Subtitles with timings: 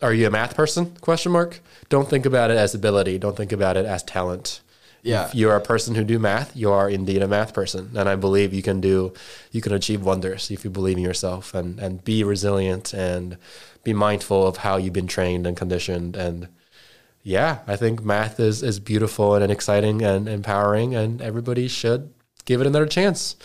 [0.00, 0.96] are you a math person?
[1.00, 1.60] Question mark.
[1.88, 3.18] Don't think about it as ability.
[3.18, 4.60] Don't think about it as talent.
[5.02, 5.26] Yeah.
[5.26, 8.08] If you are a person who do math, you are indeed a math person, and
[8.08, 9.12] I believe you can do,
[9.52, 13.38] you can achieve wonders if you believe in yourself and and be resilient and
[13.84, 16.48] be mindful of how you've been trained and conditioned and
[17.22, 22.12] yeah, I think math is is beautiful and exciting and empowering, and everybody should
[22.44, 23.36] give it another chance.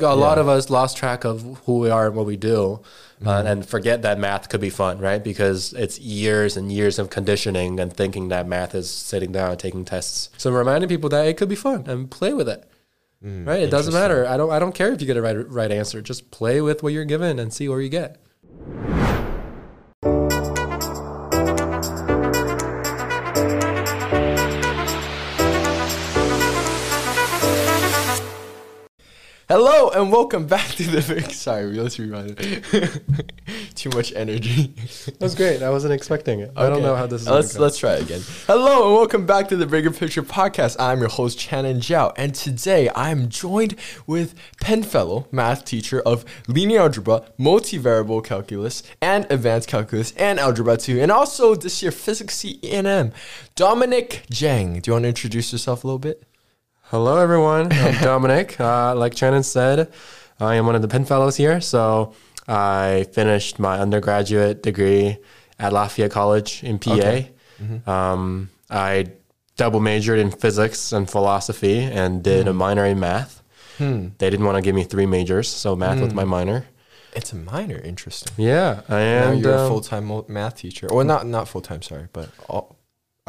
[0.00, 2.80] A lot of us lost track of who we are and what we do,
[3.26, 5.22] uh, and forget that math could be fun, right?
[5.22, 9.58] Because it's years and years of conditioning and thinking that math is sitting down and
[9.58, 10.30] taking tests.
[10.38, 12.70] So reminding people that it could be fun and play with it.
[13.22, 13.60] right?
[13.60, 14.26] It doesn't matter.
[14.26, 14.50] I don't.
[14.50, 16.00] I don't care if you get a right right answer.
[16.00, 18.18] Just play with what you're given and see where you get.
[29.50, 31.30] Hello and welcome back to the big.
[31.30, 33.02] Sorry, let's rewind it.
[33.74, 34.74] Too much energy.
[35.06, 35.62] That was great.
[35.62, 36.52] I wasn't expecting it.
[36.54, 37.28] I don't know how this is.
[37.28, 38.20] Let's let's try it again.
[38.46, 40.76] Hello and welcome back to the Bigger Picture Podcast.
[40.78, 43.74] I'm your host Channing Zhao, and today I'm joined
[44.06, 50.76] with Penn Fellow, math teacher of linear algebra, multivariable calculus, and advanced calculus, and algebra
[50.76, 53.12] 2, and also this year physics C and
[53.54, 54.82] Dominic Zhang.
[54.82, 56.27] Do you want to introduce yourself a little bit?
[56.90, 57.70] Hello, everyone.
[57.72, 58.58] I'm Dominic.
[58.60, 59.92] Uh, like Shannon said,
[60.40, 61.60] I am one of the Penn Fellows here.
[61.60, 62.14] So
[62.46, 65.18] I finished my undergraduate degree
[65.58, 66.92] at Lafayette College in PA.
[66.94, 67.30] Okay.
[67.86, 69.06] Um, I
[69.56, 73.42] double majored in physics and philosophy and did a minor in math.
[73.78, 76.66] They didn't want to give me three majors, so math was my minor.
[77.14, 78.32] It's a minor, interesting.
[78.36, 81.80] Yeah, Now and you're a um, full time math teacher, or not not full time,
[81.82, 82.76] sorry, but all,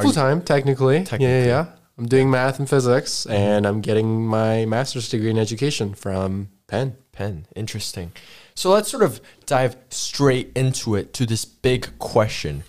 [0.01, 0.97] full time technically.
[0.97, 1.27] Yeah, Technically.
[1.27, 1.65] yeah, yeah.
[1.99, 6.95] I'm doing math and physics, and I'm getting my master's degree in education from Penn.
[7.11, 7.45] Penn.
[7.57, 8.13] Interesting.
[8.55, 12.63] So let's sort of dive straight into it to this big question.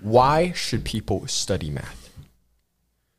[0.00, 2.12] Why should people study math?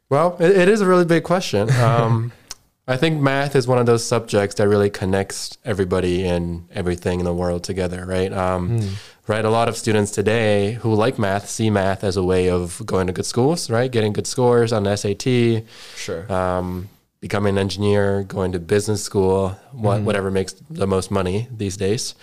[0.10, 1.70] Well, it, it is a really big question.
[1.72, 2.32] Um,
[2.90, 7.26] I think math is one of those subjects that really connects everybody and everything in
[7.26, 8.32] the world together, right?
[8.32, 8.82] Um,
[9.28, 9.44] Right.
[9.44, 13.08] A lot of students today who like math see math as a way of going
[13.08, 13.92] to good schools, right?
[13.92, 15.66] Getting good scores on SAT,
[15.98, 16.32] Sure.
[16.32, 16.88] um,
[17.20, 22.16] becoming an engineer, going to business school, what, whatever makes the most money these days.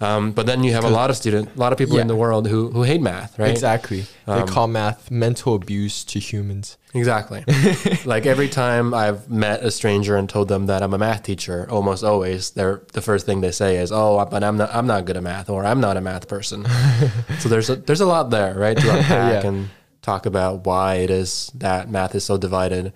[0.00, 2.16] Um, but then you have a lot of student, a lot of people in the
[2.16, 3.50] world who who hate math, right?
[3.50, 4.06] Exactly.
[4.26, 6.76] They call math mental abuse to humans.
[6.94, 7.44] Exactly.
[8.04, 11.66] like every time I've met a stranger and told them that I'm a math teacher,
[11.70, 15.04] almost always they're the first thing they say is, "Oh, but I'm not I'm not
[15.04, 16.66] good at math," or "I'm not a math person."
[17.38, 19.08] so there's a, there's a lot there, right, to unpack
[19.44, 19.48] Yeah.
[19.48, 19.70] and
[20.02, 22.92] talk about why it is that math is so divided.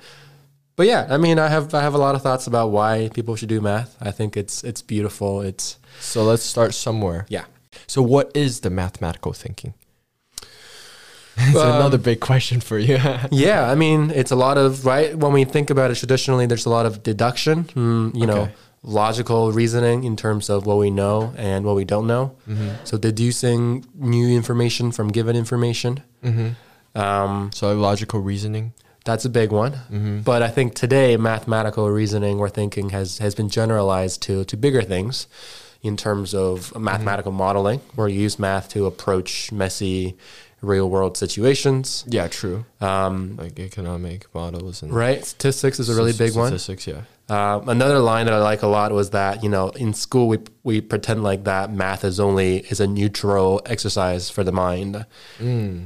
[0.76, 3.34] But yeah, I mean, I have I have a lot of thoughts about why people
[3.34, 3.97] should do math.
[4.00, 5.41] I think it's it's beautiful.
[5.41, 7.26] It's So let's start somewhere.
[7.28, 7.44] yeah.
[7.86, 9.75] So what is the mathematical thinking?
[11.41, 12.98] It's another big question for you.
[13.31, 16.47] Yeah, I mean, it's a lot of right when we think about it traditionally.
[16.47, 18.48] There's a lot of deduction, mm, you know,
[18.82, 22.34] logical reasoning in terms of what we know and what we don't know.
[22.48, 22.70] Mm-hmm.
[22.84, 26.03] So deducing new information from given information.
[26.94, 28.72] Um, so logical reasoning.
[29.04, 29.72] that's a big one.
[29.72, 30.20] Mm-hmm.
[30.20, 34.82] But I think today mathematical reasoning or thinking has has been generalized to to bigger
[34.82, 35.26] things
[35.83, 40.16] in terms of mathematical modeling, where you use math to approach messy
[40.61, 42.05] real world situations.
[42.09, 42.65] Yeah, true.
[42.81, 46.49] Um, Like economic models and right, statistics is a really big one.
[46.49, 47.03] Statistics, yeah.
[47.28, 50.39] Uh, another line that I like a lot was that you know in school we
[50.62, 55.05] we pretend like that math is only is a neutral exercise for the mind,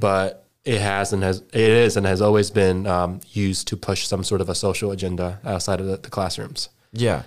[0.01, 4.07] but it has and has it is and has always been um, used to push
[4.07, 6.69] some sort of a social agenda outside of the, the classrooms.
[6.93, 7.25] Yeah.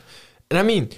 [0.49, 0.89] And I mean,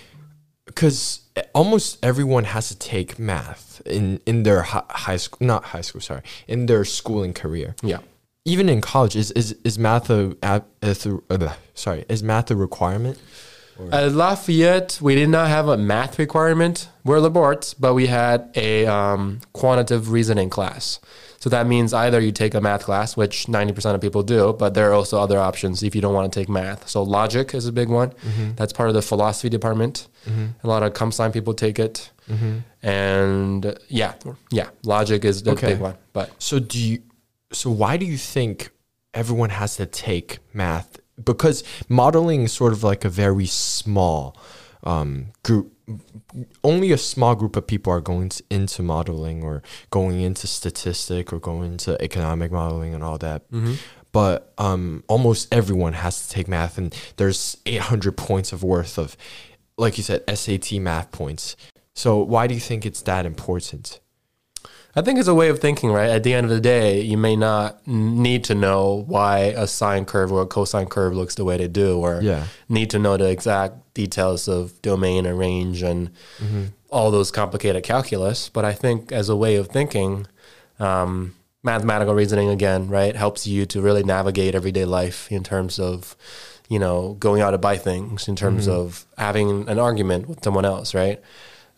[0.77, 1.21] because
[1.55, 6.01] almost everyone has to take math in, in their hi- high school, not high school,
[6.01, 7.75] sorry, in their schooling career.
[7.81, 7.97] Yeah.
[8.45, 12.55] Even in college, is, is, is math a, a, a uh, sorry, is math a
[12.55, 13.19] requirement?
[13.91, 16.89] At Lafayette, we did not have a math requirement.
[17.03, 20.99] We're Laborts, but we had a um, quantitative reasoning class.
[21.39, 24.73] So that means either you take a math class, which 90% of people do, but
[24.73, 26.89] there are also other options if you don't want to take math.
[26.89, 28.09] So logic is a big one.
[28.09, 28.55] Mm-hmm.
[28.55, 30.07] That's part of the philosophy department.
[30.28, 30.45] Mm-hmm.
[30.63, 32.09] A lot of comp sci people take it.
[32.29, 32.57] Mm-hmm.
[32.81, 34.13] And yeah,
[34.51, 35.73] yeah, logic is the Okay.
[35.73, 35.95] big one.
[36.13, 37.03] But So do you,
[37.51, 38.72] so why do you think
[39.13, 40.99] everyone has to take math?
[41.23, 44.35] Because modeling is sort of like a very small
[44.83, 45.72] um, group.
[46.63, 51.31] Only a small group of people are going to, into modeling or going into statistic
[51.31, 53.43] or going into economic modeling and all that.
[54.11, 59.16] But um, almost everyone has to take math, and there's 800 points of worth of,
[59.78, 61.55] like you said, SAT math points.
[61.93, 63.99] So why do you think it's that important?
[64.95, 66.09] I think it's a way of thinking, right?
[66.09, 70.05] At the end of the day, you may not need to know why a sine
[70.05, 72.45] curve or a cosine curve looks the way they do, or Yeah.
[72.67, 76.09] need to know the exact details of domain and range and
[76.89, 78.49] all those complicated calculus.
[78.49, 80.25] But I think as a way of thinking,
[80.79, 86.16] um, mathematical reasoning again, right, helps you to really navigate everyday life in terms of,
[86.69, 90.66] you know, going out to buy things, in terms of having an argument with someone
[90.66, 91.19] else, right?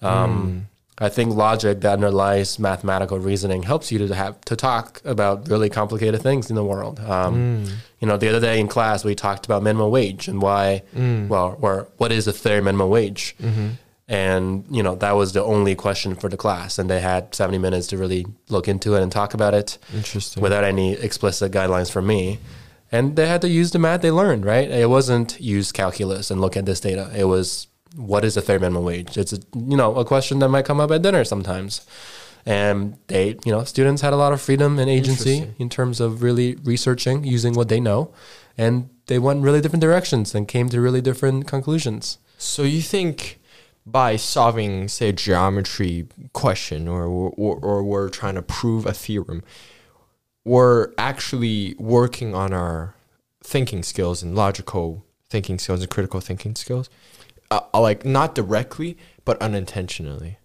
[0.01, 0.67] Um,
[0.99, 5.69] I think logic that underlies mathematical reasoning helps you to have to talk about really
[5.69, 6.99] complicated things in the world.
[6.99, 7.71] Um, mm.
[7.99, 11.27] You know, the other day in class we talked about minimum wage and why, mm.
[11.29, 13.69] well, or what is a fair minimum wage, mm-hmm.
[14.09, 17.57] and you know that was the only question for the class, and they had seventy
[17.57, 20.43] minutes to really look into it and talk about it Interesting.
[20.43, 22.39] without any explicit guidelines from me.
[22.91, 24.67] And they had to use the math they learned, right?
[24.67, 27.11] It wasn't use calculus and look at this data.
[27.15, 29.17] It was what is the fair minimum wage?
[29.17, 31.85] It's a, you know a question that might come up at dinner sometimes.
[32.45, 36.23] And they, you know, students had a lot of freedom and agency in terms of
[36.23, 38.11] really researching using what they know,
[38.57, 42.17] and they went really different directions and came to really different conclusions.
[42.37, 43.39] So you think
[43.85, 49.43] by solving, say, a geometry question, or or, or we're trying to prove a theorem,
[50.45, 52.95] we're actually working on our
[53.43, 56.89] thinking skills and logical thinking skills and critical thinking skills,
[57.51, 60.37] uh, uh, like not directly but unintentionally.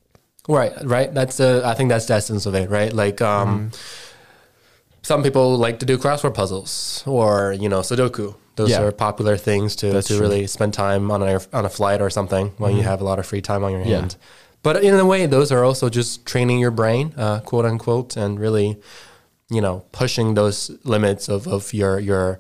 [0.49, 1.13] Right, right.
[1.13, 2.93] That's the I think that's the essence of it, right?
[2.93, 3.71] Like um
[5.03, 8.35] some people like to do crossword puzzles or, you know, Sudoku.
[8.57, 8.83] Those Yeah.
[8.83, 10.23] are popular things to, That's to true.
[10.23, 13.19] really spend time on a on a flight or something when you have a lot
[13.19, 13.97] of free time on your Yeah.
[14.01, 14.17] hand.
[14.63, 18.41] But in a way, those are also just training your brain, uh, quote unquote, and
[18.41, 18.79] really,
[19.51, 22.39] you know, pushing those limits of, of your your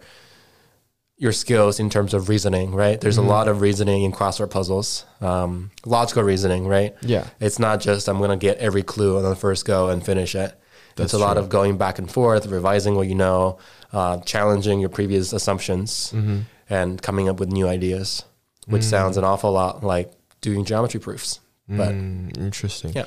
[1.16, 3.00] your skills in terms of reasoning, right?
[3.00, 6.94] There's a lot of reasoning in crossword puzzles, um, logical reasoning, right?
[7.02, 7.28] Yeah.
[7.40, 10.34] It's not just I'm going to get every clue on the first go and finish
[10.34, 10.58] it.
[10.96, 13.58] That's it's a lot of going back and forth, revising what you know,
[13.92, 16.38] uh, challenging your previous assumptions, Mm-hmm.
[16.68, 18.24] and coming up with new ideas,
[18.66, 18.90] which Mm.
[18.90, 21.40] sounds an awful lot like doing geometry proofs.
[21.68, 22.92] But Mm, interesting.
[22.94, 23.06] Yeah.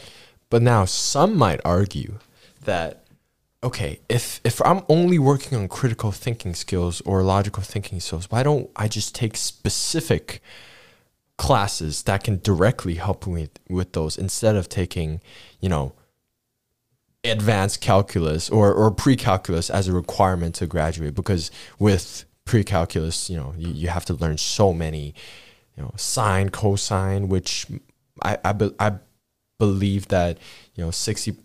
[0.50, 2.20] But now some might argue
[2.64, 3.04] that
[3.64, 8.44] okay, if if I'm only working on critical thinking skills or logical thinking skills, why
[8.44, 10.42] don't I just take specific
[11.38, 15.22] classes that can directly help me with, those instead of taking,
[15.60, 15.94] you know,
[17.24, 21.16] advanced calculus or, or pre-calculus as a requirement to graduate?
[21.16, 25.14] Because with pre-calculus, you know, you, you have to learn so many,
[25.76, 27.68] you know, sine, cosine, which
[28.24, 28.94] I, I, be, I
[29.60, 30.40] believe that,
[30.76, 31.36] you know, 60,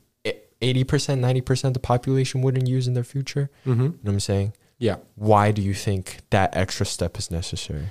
[0.63, 3.51] 80%, 90% of the population wouldn't use in their future.
[3.67, 3.83] mm-hmm.
[3.83, 4.53] You know what I'm saying?
[4.79, 7.87] yeah, Why do you think that extra step is necessary?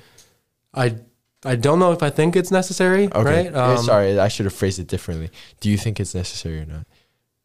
[0.73, 0.95] I
[1.43, 3.23] I don't know if I think it's necessary, Okay.
[3.23, 3.55] right?
[3.55, 5.29] Um, Sorry, I should have phrased it differently.
[5.59, 6.85] Do you think it's necessary or not?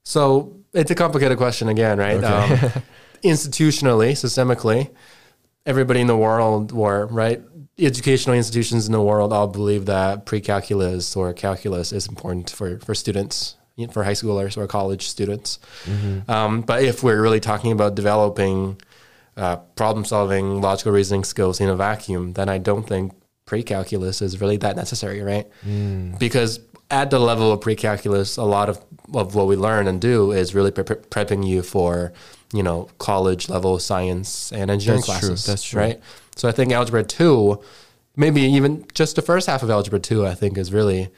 [0.04, 2.22] So it's a complicated question again, right?
[2.22, 2.66] Okay.
[2.66, 2.82] Um,
[3.24, 4.90] institutionally, systemically,
[5.64, 7.40] everybody in the world, or right,
[7.78, 12.94] educational institutions in the world, all believe that pre-calculus or calculus is important for for
[12.94, 13.56] students,
[13.90, 15.58] for high schoolers or college students.
[16.28, 18.80] Um, but if we're really talking about developing
[19.36, 23.12] uh, problem-solving, logical reasoning skills in a vacuum, then I don't think
[23.44, 25.46] pre-calculus is really that necessary, right?
[26.18, 28.82] Because at the level of pre-calculus, a lot of,
[29.12, 32.12] of what we learn and do is really pre- pre- prepping you for,
[32.54, 35.46] you know, college level science and engineering That's true, classes.
[35.46, 35.80] that's true.
[35.82, 36.00] Right.
[36.36, 37.60] So I think algebra two,
[38.16, 41.10] maybe even just the first half of algebra two, I think is really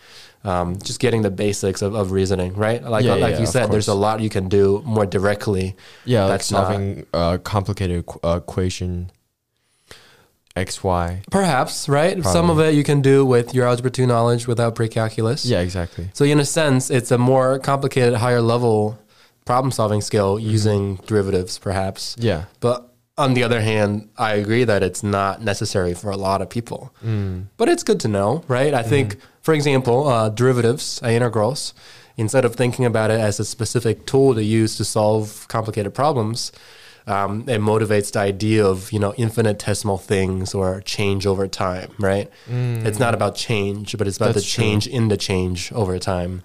[0.44, 2.54] um, just getting the basics of, of reasoning.
[2.54, 2.82] Right.
[2.82, 5.76] Like Yeah, like yeah, you said, there's a lot you can do more directly.
[6.04, 9.10] Yeah, like solving a complicated equ- uh, equation,
[10.56, 11.22] x, y.
[11.30, 12.22] Perhaps right.
[12.24, 15.44] Some of it you can do with your algebra two knowledge without pre-calculus.
[15.44, 16.10] Yeah, exactly.
[16.14, 18.98] So in a sense, it's a more complicated, higher level
[19.44, 20.50] problem solving skill Mm-hmm.
[20.50, 22.16] using derivatives, perhaps.
[22.18, 22.44] Yeah.
[22.60, 26.48] But on the other hand, I agree that it's not necessary for a lot of
[26.48, 26.92] people.
[27.04, 27.46] Mm.
[27.56, 28.72] But it's good to know, right?
[28.72, 29.42] I think, Mm-hmm.
[29.42, 31.74] for example, uh, derivatives, integrals,
[32.16, 36.52] instead of thinking about it as a specific tool to use to solve complicated problems,
[37.06, 42.30] um, it motivates the idea of you know infinitesimal things or change over time, right?
[42.48, 44.34] It's not about change, but it's about Mm.
[44.34, 44.64] That's the true.
[44.64, 46.42] change in the change over time,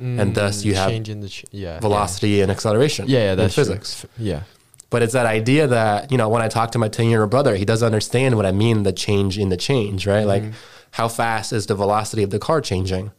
[0.00, 3.04] and thus you have change in the ch- yeah velocity and acceleration.
[3.08, 3.64] Yeah, yeah, in that's true.
[3.64, 4.04] physics.
[4.04, 4.42] F- Yeah.
[4.90, 7.30] But it's that idea that, you know, when I talk to my 10 year old
[7.30, 10.24] brother, he doesn't understand what I mean, the change in the change, right?
[10.26, 10.52] Like, Mm-hmm.
[10.92, 13.12] how fast is the velocity of the car changing?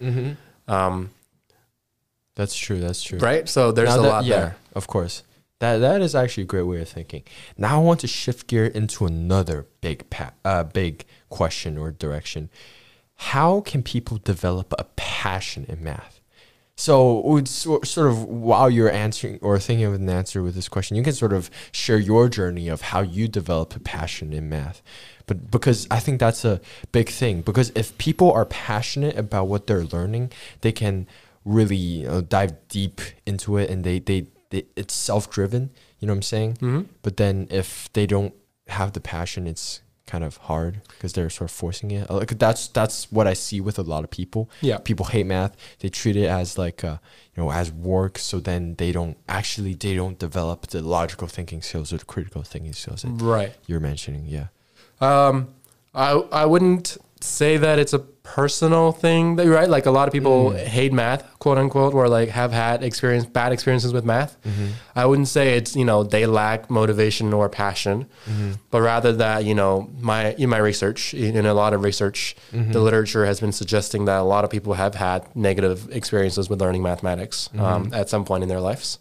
[0.67, 1.09] Um,
[2.35, 2.79] That's true.
[2.79, 3.19] That's true.
[3.19, 3.47] right?
[3.47, 4.55] So there's Now a that- lot yeah, there.
[4.73, 5.23] Of course.
[5.59, 7.21] That that is actually a great way of thinking.
[7.57, 12.49] Now I want to shift gear into another big pa- uh, big question or direction.
[13.15, 16.19] How can people develop a passion in math?
[16.75, 20.97] So, would sort of while you're answering or thinking of an answer with this question,
[20.97, 24.81] you can sort of share your journey of how you develop a passion in math.
[25.27, 26.59] But because I think that's a
[26.91, 27.41] big thing.
[27.41, 31.07] Because if people are passionate about what they're learning, they can
[31.45, 35.69] really you know, dive deep into it, and they they, they it's self driven.
[35.99, 36.53] You know what I'm saying?
[36.55, 36.81] Mm-hmm.
[37.03, 38.33] But then if they don't
[38.67, 42.09] have the passion, it's kind of hard because they're sort of forcing it.
[42.09, 44.49] Like that's that's what I see with a lot of people.
[44.61, 44.77] Yeah.
[44.89, 45.53] people hate math.
[45.79, 46.97] They treat it as like uh,
[47.33, 48.17] you know as work.
[48.19, 52.43] So then they don't actually they don't develop the logical thinking skills or the critical
[52.43, 53.53] thinking skills that Right.
[53.67, 54.25] you're mentioning.
[54.27, 54.47] Yeah.
[54.99, 55.35] Um,
[55.95, 59.69] I I wouldn't say that it's a personal thing, that- right?
[59.69, 60.57] Like a lot of people mm.
[60.57, 64.41] hate math, quote unquote, or like have had experience bad experiences with math.
[64.43, 64.67] Mm-hmm.
[64.95, 68.51] I wouldn't say it's you know they lack motivation or passion, mm-hmm.
[68.69, 72.35] but rather that you know my in my research, in, in a lot of research,
[72.51, 72.73] the mm-hmm.
[72.73, 76.83] literature has been suggesting that a lot of people have had negative experiences with learning
[76.83, 78.99] mathematics um, at some point in their lives,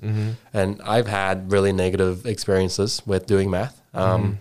[0.52, 3.80] and I've had really negative experiences with doing math.
[3.92, 4.38] Um,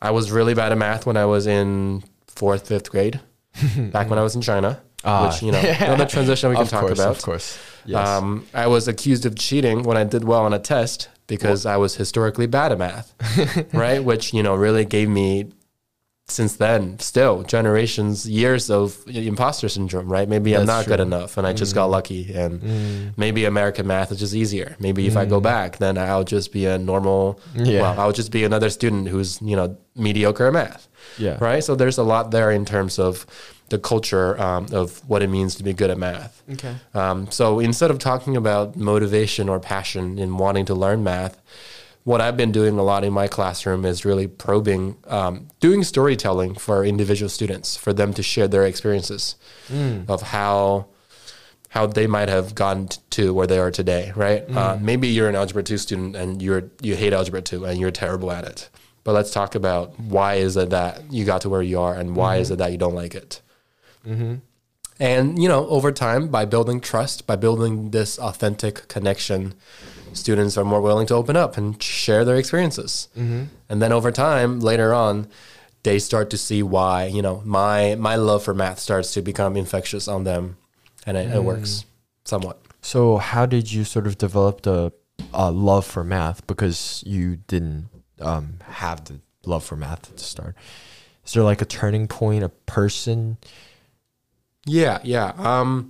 [0.00, 2.04] I was really bad at math when I was in
[2.38, 3.20] fourth, fifth grade,
[3.92, 5.26] back when I was in China, Ah.
[5.28, 7.16] which, you know, another transition we can of talk course, about.
[7.16, 7.58] Of course.
[7.84, 8.06] Yes.
[8.08, 11.76] Um, I was accused of cheating when I did well on a test because I
[11.76, 13.14] was historically bad at math,
[13.72, 14.02] right?
[14.02, 15.52] Which, you know, really gave me,
[16.28, 20.28] since then, still generations, years of imposter syndrome, right?
[20.28, 21.04] Maybe I'm not good true.
[21.04, 21.14] Mm.
[21.14, 22.32] enough and I just got lucky.
[22.34, 24.76] And maybe American math is just easier.
[24.78, 27.66] Maybe if I go back, then I'll just be a normal, Mm.
[27.66, 27.80] Yeah.
[27.82, 31.36] well, I'll just be another student who's, you know, mediocre at math yeah.
[31.40, 31.62] right?
[31.64, 33.26] So there's a lot there in terms of
[33.68, 36.42] the culture um, of what it means to be good at math.
[36.52, 36.74] Okay.
[36.94, 41.40] Um, so instead of talking about motivation or passion in wanting to learn math,
[42.08, 46.54] what I've been doing a lot in my classroom is really probing, um, doing storytelling
[46.54, 49.36] for individual students, for them to share their experiences
[50.08, 50.86] of how
[51.68, 54.42] how they might have gotten to where they are today, right?
[54.56, 57.90] Uh, maybe you're an algebra two student and you're you hate algebra two and you're
[57.90, 58.70] terrible at it.
[59.04, 62.16] But let's talk about why is it that you got to where you are and
[62.16, 63.42] why is it that you don't like it.
[64.98, 69.52] And you know, over time, by building trust, by building this authentic connection,
[70.18, 73.08] students are more willing to open up and share their experiences.
[73.68, 75.28] And then over time, later on,
[75.84, 79.56] they start to see why you know my my love for math starts to become
[79.56, 80.56] infectious on them,
[81.06, 81.84] and it, it works
[82.24, 82.60] somewhat.
[82.80, 84.92] So, how did you sort of develop the
[85.32, 86.46] uh, love for math?
[86.46, 87.88] Because you didn't
[88.20, 90.56] um, have the love for math at the start.
[91.24, 93.38] Is there like a turning point, a person?
[94.66, 95.32] Yeah, yeah.
[95.36, 95.88] Um,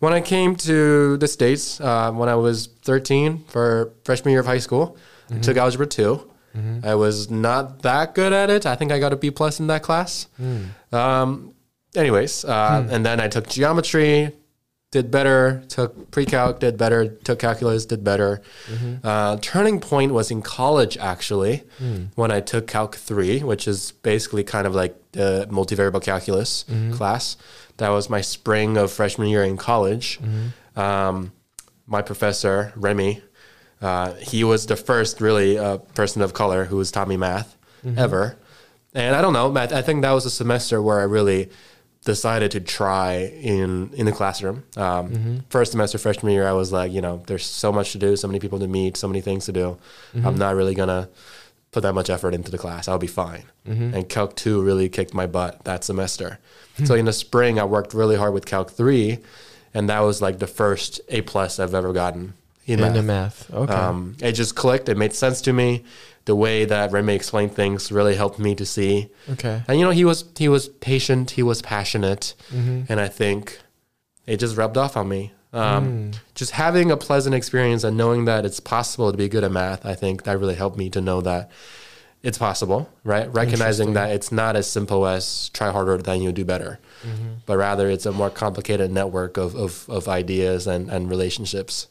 [0.00, 4.46] when I came to the states uh, when I was 13 for freshman year of
[4.46, 4.96] high school,
[5.30, 6.30] I took algebra 2
[6.82, 8.66] I was not that good at it.
[8.66, 10.26] I think I got a B plus in that class.
[10.92, 11.54] Um,
[11.94, 14.32] anyways, uh, and then I took geometry,
[14.90, 15.62] did better.
[15.68, 17.08] Took pre-calc, did better.
[17.08, 18.40] Took calculus, did better.
[19.04, 21.62] Uh, turning point was in college actually,
[22.14, 27.36] when I took Calc three, which is basically kind of like the multivariable calculus class.
[27.76, 30.18] That was my spring of freshman year in college.
[30.76, 31.32] Um,
[31.86, 33.22] my professor Remy,
[33.80, 37.56] uh, he was the first really uh, person of color who was taught me math
[37.96, 38.36] ever.
[38.94, 41.50] And I don't know, I think that was a semester where I really
[42.04, 44.64] decided to try in in the classroom.
[44.76, 48.16] Um, First semester freshman year, I was like, you know, there's so much to do,
[48.16, 49.76] so many people to meet, so many things to do.
[50.14, 51.08] I'm not really gonna
[51.72, 52.88] put that much effort into the class.
[52.88, 53.44] I'll be fine.
[53.66, 56.38] And Calc two really kicked my butt that semester.
[56.84, 59.18] so in the spring, I worked really hard with Calc three,
[59.74, 62.32] and that was like the first A plus I've ever gotten
[62.64, 63.04] in, In math.
[63.04, 63.50] math.
[63.52, 63.72] Okay.
[63.72, 64.88] Um, it just clicked.
[64.88, 65.84] It made sense to me.
[66.28, 69.08] The way that Remy explained things really helped me to see.
[69.34, 69.62] okay.
[69.66, 71.30] And you know, he was he was patient.
[71.38, 72.80] He was passionate, Mm-hmm.
[72.92, 73.58] and I think
[74.26, 75.32] it just rubbed off on me.
[75.54, 79.50] Um, Just having a pleasant experience and knowing that it's possible to be good at
[79.52, 81.50] math, I think that really helped me to know that
[82.22, 82.80] it's possible.
[83.04, 86.78] Right, recognizing that it's not as simple as try harder then you do better,
[87.46, 91.88] but rather it's a more complicated network of of, of ideas and and relationships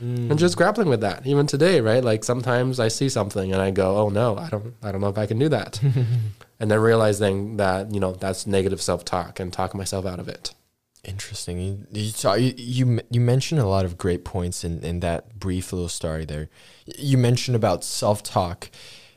[0.00, 3.70] and just grappling with that even today right like sometimes i see something and i
[3.70, 5.80] go oh no i don't i don't know if i can do that
[6.60, 10.54] and then realizing that you know that's negative self-talk and talk myself out of it
[11.02, 11.58] Interesting.
[11.58, 15.38] You you, saw, you you you mentioned a lot of great points in in that
[15.38, 16.50] brief little story there.
[16.84, 18.70] You mentioned about self talk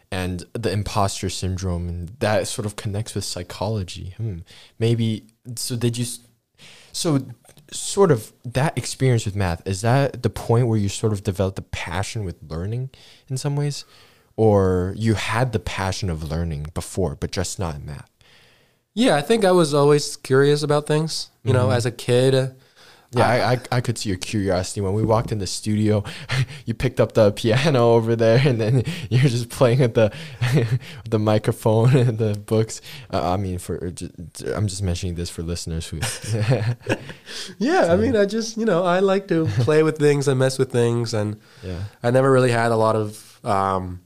[0.09, 4.13] and the imposter syndrome, and that sort of connects with psychology.
[4.15, 4.39] Hmm.
[4.79, 5.25] Maybe
[5.57, 5.75] so.
[5.75, 6.05] Did you?
[6.93, 7.25] So
[7.73, 11.55] sort of that experience with math is that the point where you sort of developed
[11.55, 12.89] the passion with learning
[13.27, 13.85] in some ways,
[14.35, 18.09] or you had the passion of learning before, but just not in math.
[18.93, 21.77] yeah i think i was always curious about things you know mm-hmm.
[21.77, 22.47] as a kid uh,
[23.13, 26.03] Yeah, I, I, I could see your curiosity when we walked in the studio.
[26.65, 30.13] You picked up the piano over there, and then you're just playing at the
[31.09, 32.79] the microphone and the books.
[33.11, 33.75] Uh, I mean, for
[34.55, 35.99] I'm just mentioning this for listeners who.
[37.57, 40.57] yeah, I mean, I just you know I like to play with things and mess
[40.57, 43.99] with things, and yeah, I never really had a lot of um,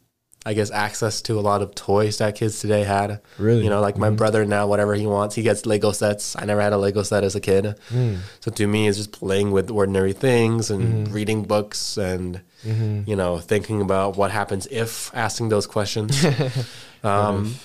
[0.50, 3.20] I guess access to a lot of toys that kids today had.
[3.38, 3.64] Really?
[3.66, 4.16] You know, like my Mhm.
[4.16, 6.36] brother now, whatever he wants, he gets Lego sets.
[6.42, 7.76] I never had a Lego set as a kid.
[7.92, 8.20] Mm.
[8.40, 11.14] So to me, it's just playing with ordinary things and Mhm.
[11.14, 16.12] reading books and, hmm you know, thinking about what happens if asking those questions.
[17.04, 17.56] um,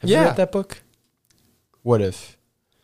[0.00, 0.82] Have you read that book?
[1.82, 2.36] What if?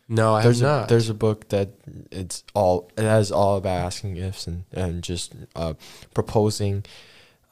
[0.07, 0.89] no, I there's have a not.
[0.89, 1.69] there's a book that
[2.11, 5.73] it's all it has all about asking ifs and and just uh,
[6.13, 6.83] proposing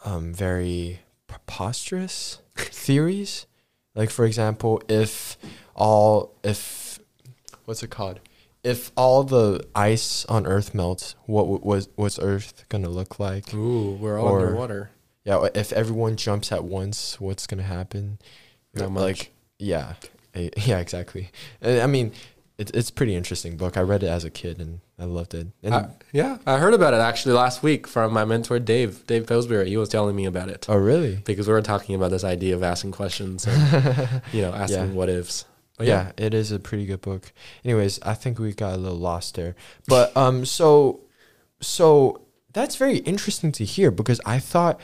[0.05, 3.45] um, very preposterous theories.
[3.95, 5.37] Like for example, if
[5.75, 6.99] all if
[7.65, 8.19] what's it called?
[8.63, 13.53] If all the ice on Earth melts, what w- was what's Earth gonna look like?
[13.53, 14.89] Ooh, we're all Or- underwater.
[15.23, 18.19] Yeah, if everyone jumps at once, what's gonna happen?
[18.73, 19.01] Not much.
[19.03, 19.93] Like, yeah,
[20.33, 21.29] Eh, yeah, exactly.
[21.61, 22.11] I mean,
[22.59, 23.77] it's it's a pretty interesting book.
[23.77, 25.47] I read it as a kid and I loved it.
[25.63, 29.25] And I- yeah, I heard about it actually last week from my mentor Dave, Dave
[29.25, 29.69] Pillsbury.
[29.69, 31.21] He was telling me about it oh, really?
[31.23, 34.93] because we were talking about this idea of asking questions and you know asking Yeah.
[34.93, 35.45] what ifs.
[35.77, 36.11] But yeah.
[36.17, 37.31] it is a pretty good book.
[37.63, 39.55] Anyways, I think we got a little lost there.
[39.87, 40.99] But um so
[41.61, 44.79] so that's very interesting to hear because I thought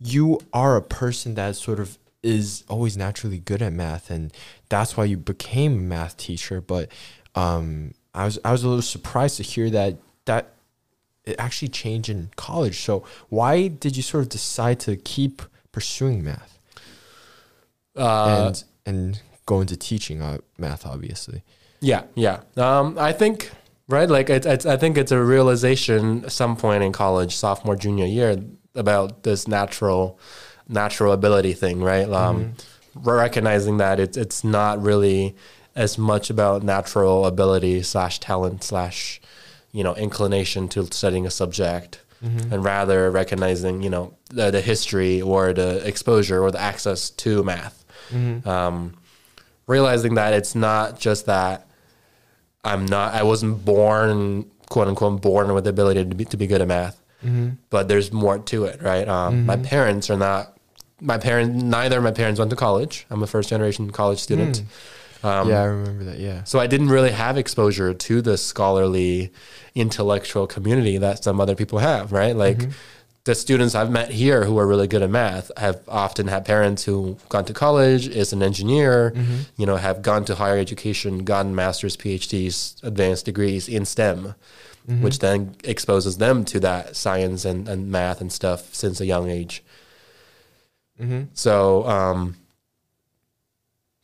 [0.00, 4.32] you are a person that sort of is always naturally good at math and
[4.68, 6.88] that's why you became a math teacher, but
[7.34, 10.54] um I was I was a little surprised to hear that that
[11.24, 12.80] it actually changed in college.
[12.80, 16.58] So why did you sort of decide to keep pursuing math
[17.96, 21.42] Uh, and and go into teaching uh, math obviously?
[21.80, 22.40] Yeah, yeah.
[22.56, 23.50] Um, I think
[23.88, 27.76] right, like it's, it's I think it's a realization at some point in college, sophomore
[27.76, 28.36] junior year,
[28.74, 30.18] about this natural
[30.68, 32.08] natural ability thing, right?
[32.08, 32.54] Um,
[32.94, 35.36] recognizing that it's it's not really
[35.74, 39.20] as much about natural ability slash talent slash
[39.72, 42.52] you know inclination to studying a subject mm-hmm.
[42.52, 47.42] and rather recognizing you know the, the history or the exposure or the access to
[47.42, 47.84] math.
[48.10, 48.48] Mm-hmm.
[48.48, 48.96] Um,
[49.66, 51.68] realizing that it's not just that
[52.64, 56.46] I'm not I wasn't born quote unquote born with the ability to be, to be
[56.46, 57.50] good at math mm-hmm.
[57.70, 59.08] but there's more to it right?
[59.08, 60.56] Um, my parents are not
[61.00, 63.06] my parents neither of my parents went to college.
[63.10, 64.64] I'm a first generation college student mm.
[65.22, 66.18] Um, yeah, I remember that.
[66.18, 66.44] Yeah.
[66.44, 69.32] so I didn't really have exposure to the scholarly
[69.74, 72.34] intellectual community that some other people have, right?
[72.34, 72.68] Like
[73.24, 76.84] the students I've met here who are really good at math have often had parents
[76.84, 79.12] who gone to college, is an engineer,
[79.56, 84.34] you know, have gone to higher education, gotten masters, PhDs, advanced degrees in STEM,
[85.02, 89.30] which then exposes them to that science and, and math and stuff since a young
[89.30, 89.62] age.
[91.00, 91.24] Mm-hmm.
[91.34, 92.36] So, um,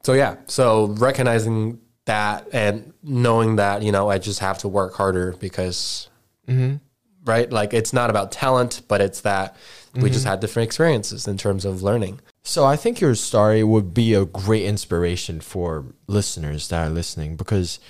[0.07, 4.95] so yeah, so recognizing that and knowing that, you know, I just have to work
[4.95, 6.09] harder because,
[6.47, 6.77] Mm-hmm.
[7.25, 7.51] right?
[7.51, 9.57] Like it's not about talent, but it's that
[9.97, 12.21] we just had different experiences in terms of learning.
[12.45, 17.35] So I think your story would be a great inspiration for listeners that are listening
[17.35, 17.81] because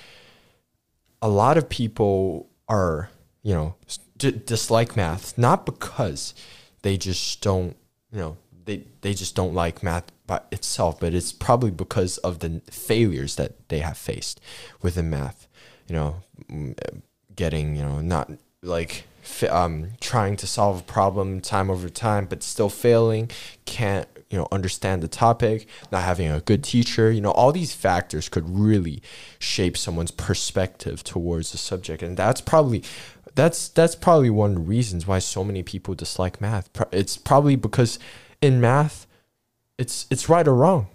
[1.21, 3.11] a lot of people are,
[3.43, 3.75] you know,
[4.17, 6.33] d- dislike math not because
[6.81, 7.77] they just don't,
[8.11, 12.39] you know, they they just don't like math by itself, but it's probably because of
[12.39, 14.39] the failures that they have faced
[14.81, 15.47] within math.
[15.87, 16.15] You know,
[16.51, 16.77] mm,
[17.35, 18.29] getting, you know, not
[18.61, 19.05] like
[19.49, 23.31] um, trying to solve a problem time over time, but still failing,
[23.65, 27.73] can't, you know, understand the topic, not having a good teacher, you know, all these
[27.73, 29.01] factors could really
[29.39, 32.03] shape someone's perspective towards the subject.
[32.03, 32.83] And that's probably,
[33.35, 36.69] that's, that's probably one of the reasons why so many people dislike math.
[36.91, 37.99] It's probably because
[38.41, 39.06] in math,
[39.77, 40.87] it's, it's right or wrong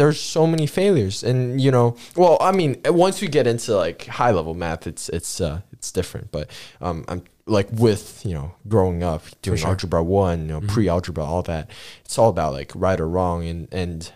[0.00, 4.06] there's so many failures and you know well i mean once we get into like
[4.06, 6.50] high level math it's it's uh it's different but
[6.80, 9.68] um i'm like with you know growing up doing sure.
[9.68, 11.70] algebra 1 you know pre-algebra all that
[12.02, 14.12] it's all about like right or wrong and and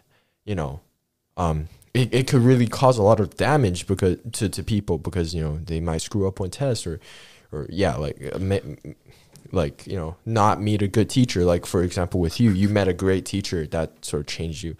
[0.46, 0.80] you know
[1.36, 5.34] um it, it could really cause a lot of damage because to, to people because
[5.34, 6.98] you know they might screw up one test or
[7.52, 8.38] or yeah like uh,
[9.54, 12.88] like you know not meet a good teacher like for example with you you met
[12.88, 14.76] a great teacher that sort of changed you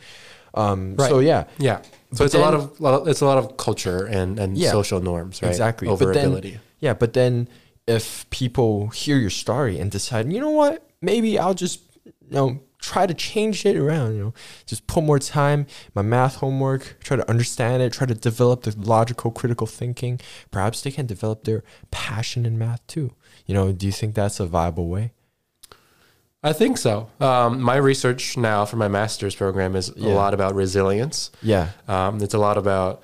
[0.54, 1.08] um Right.
[1.10, 1.80] so yeah Yeah.
[2.12, 4.38] So But it's a lot then- of lot of- it's a lot of culture and
[4.38, 4.70] and Yeah.
[4.70, 5.50] social norms, right?
[5.50, 5.88] Exactly.
[5.88, 7.48] Over But then- Yeah, but then
[7.88, 12.60] if people hear your story and decide, you know what, maybe I'll just you know
[12.78, 14.14] try to change it around.
[14.16, 14.34] You know,
[14.66, 16.82] just put more time my math homework.
[17.02, 17.92] Try to understand it.
[17.92, 20.20] Try to develop the logical, critical thinking.
[20.50, 23.10] Perhaps they can develop their passion in math too.
[23.46, 25.12] You know, do you think that's a viable way?
[26.42, 27.09] I think so.
[27.20, 30.12] Um, my research now for my master's program is Yeah.
[30.12, 31.30] a lot about resilience.
[31.42, 33.02] Yeah, Um, it's a lot about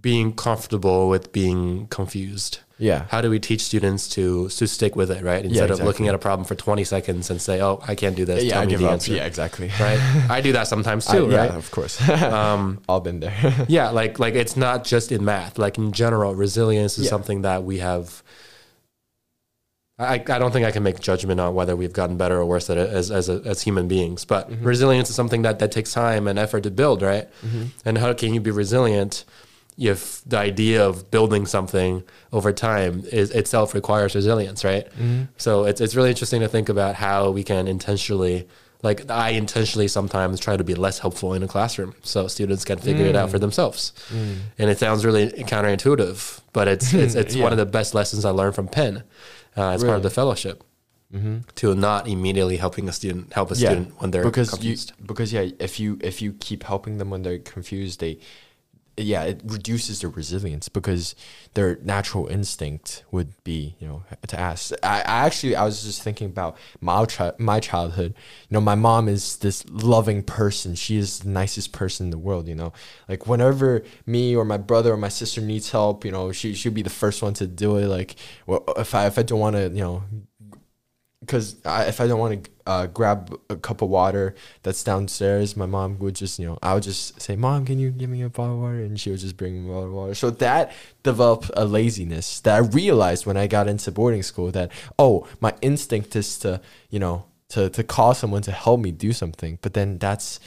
[0.00, 2.60] being comfortable with being confused.
[2.78, 5.44] yeah, How do we teach students to to stick with it, right?
[5.44, 8.24] Instead of looking at a problem for 20 seconds and say, "Oh, I can't do
[8.24, 8.44] this.
[8.44, 8.52] yeah.
[8.52, 8.92] Tell I me give the up.
[8.92, 9.68] answer." Yeah, exactly.
[9.80, 9.98] Right?
[10.30, 11.50] I do that sometimes I- too, yeah, right?
[11.50, 12.00] of course.
[12.08, 13.66] Um, All been there.
[13.68, 15.58] yeah, like like it's not just in math.
[15.58, 17.10] Like in general, resilience is Yeah.
[17.10, 18.22] something that we have.
[19.98, 22.70] I, I don't think I can make judgment on whether we've gotten better or worse
[22.70, 24.24] at it as as, a, as human beings.
[24.24, 24.64] But Mm-hmm.
[24.64, 27.28] resilience is something that that takes time and effort to build, right?
[27.44, 27.64] Mm-hmm.
[27.84, 29.24] And how can you be resilient
[29.76, 34.86] if the idea of building something over time is itself requires resilience, right?
[34.92, 35.22] Mm-hmm.
[35.36, 38.46] So it's it's really interesting to think about how we can intentionally.
[38.80, 42.78] Like I intentionally sometimes try to be less helpful in a classroom, so students can
[42.78, 43.18] figure it Mm.
[43.18, 43.92] out for themselves.
[44.56, 47.42] And it sounds really counterintuitive, but it's it's it's Yeah.
[47.42, 49.02] one of the best lessons I learned from Penn
[49.56, 50.62] uh, as part of the fellowship.
[51.54, 53.62] To not immediately helping a student help a Mm-hmm.
[53.64, 54.92] yeah, student when they're because confused.
[54.98, 58.18] you because yeah, if you if you keep helping them when they're confused, they
[58.98, 61.14] yeah, it reduces their resilience because
[61.54, 64.72] their natural instinct would be you know to ask.
[64.82, 68.14] I, I actually I was just thinking about my chi- my childhood.
[68.48, 70.74] You know, my mom is this loving person.
[70.74, 72.48] She is the nicest person in the world.
[72.48, 72.72] You know,
[73.08, 76.72] like whenever me or my brother or my sister needs help, you know, she she'll
[76.72, 77.86] be the first one to do it.
[77.86, 80.02] Like, well, if I if I don't want to, you know,
[81.20, 85.66] because if I don't want to uh, grab a cup of water that's downstairs, my
[85.66, 88.28] mom would just, you know, I would just say, "Mom, can you give me a
[88.28, 90.14] bottle of water?" And she would just bring me a bottle of water.
[90.14, 94.70] So that developed a laziness that I realized when I got into boarding school that
[94.98, 99.12] oh, my instinct is to, you know, to to call someone to help me do
[99.12, 100.38] something, but then that's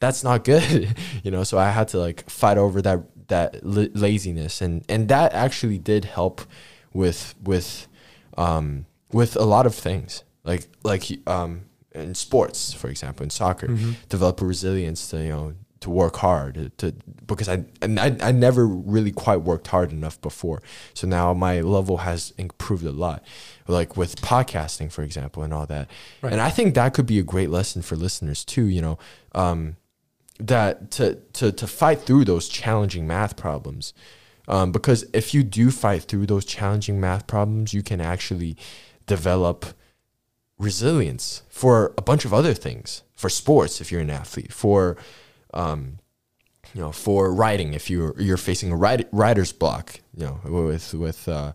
[0.00, 1.42] that's not good, you know.
[1.44, 6.04] So I had to like fight over that that laziness, and and that actually did
[6.04, 6.42] help
[6.92, 7.88] with with
[8.36, 11.62] um, with a lot of things, like like um,
[11.94, 13.68] in sports, for example, in soccer,
[14.08, 16.92] develop a resilience to you know to work hard to, to
[17.26, 20.60] because I and I, I never really quite worked hard enough before,
[20.94, 23.22] so now my level has improved a lot,
[23.68, 25.88] like with podcasting, for example, and all that,
[26.20, 26.32] Right.
[26.32, 28.64] and I think that could be a great lesson for listeners too.
[28.66, 28.98] You know.
[29.34, 29.76] Um,
[30.40, 33.92] that to to to fight through those challenging math problems
[34.46, 38.56] um, because if you do fight through those challenging math problems you can actually
[39.08, 39.66] develop
[40.58, 44.96] resilience for a bunch of other things for sports if you're an athlete for
[45.54, 45.98] um,
[46.74, 50.94] you know for writing if you're you're facing a write, writer's block you know with
[50.94, 51.52] with uh,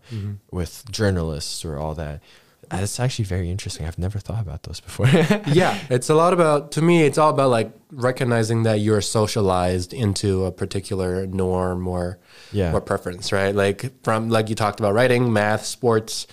[0.51, 2.21] with journalists or all that
[2.69, 5.05] that's actually very interesting i've never thought about those before
[5.53, 7.03] yeah, it's a lot about to me.
[7.03, 12.17] It's all about like recognizing that you're socialized into a particular norm or
[12.51, 12.73] Yeah.
[12.73, 13.53] or preference, right?
[13.53, 16.25] Like from like you talked about writing, math, sports.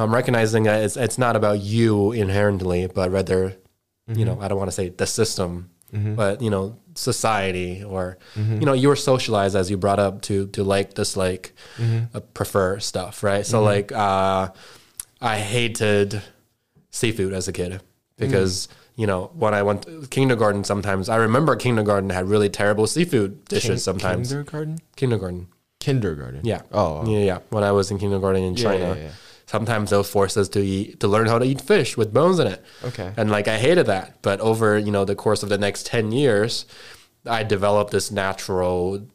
[0.00, 3.56] Um, recognizing that it's it's not about you inherently, but rather,
[4.08, 5.68] you know, I don't want to say the system,
[6.16, 10.46] but you know, society or you know, you were socialized as you brought up to
[10.56, 11.52] to like, dislike,
[12.14, 13.44] uh, prefer stuff, right?
[13.44, 14.48] So like, uh,
[15.20, 16.22] I hated
[16.90, 17.80] seafood as a kid
[18.16, 22.86] because you know when I went to kindergarten, sometimes I remember kindergarten had really terrible
[22.86, 23.84] seafood dishes.
[23.84, 24.28] sometimes.
[24.28, 24.80] Kindergarten?
[24.96, 26.40] Kindergarten, kindergarten.
[26.42, 27.38] Yeah, oh yeah, yeah.
[27.50, 29.10] When I was in kindergarten in Yeah, China, yeah, yeah.
[29.50, 32.46] Sometimes they'll force us to eat to learn how to eat fish with bones in
[32.46, 32.60] it.
[32.84, 33.12] Okay.
[33.16, 34.06] and like I hated that.
[34.22, 36.66] But over you know the course of the next ten years,
[37.38, 39.06] I developed this natural,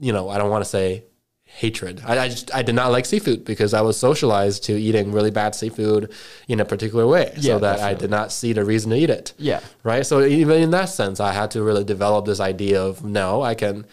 [0.00, 1.04] you know, I don't want to say
[1.48, 2.02] hatred.
[2.04, 5.30] I, I just I did not like seafood because I was socialized to eating really
[5.30, 6.12] bad seafood
[6.48, 9.10] in a particular way, Yeah, so that I did not see the reason to eat
[9.10, 9.32] it.
[9.38, 10.04] yeah Right.
[10.06, 13.54] So even in that sense, I had to really develop this idea of no, I
[13.54, 13.86] can.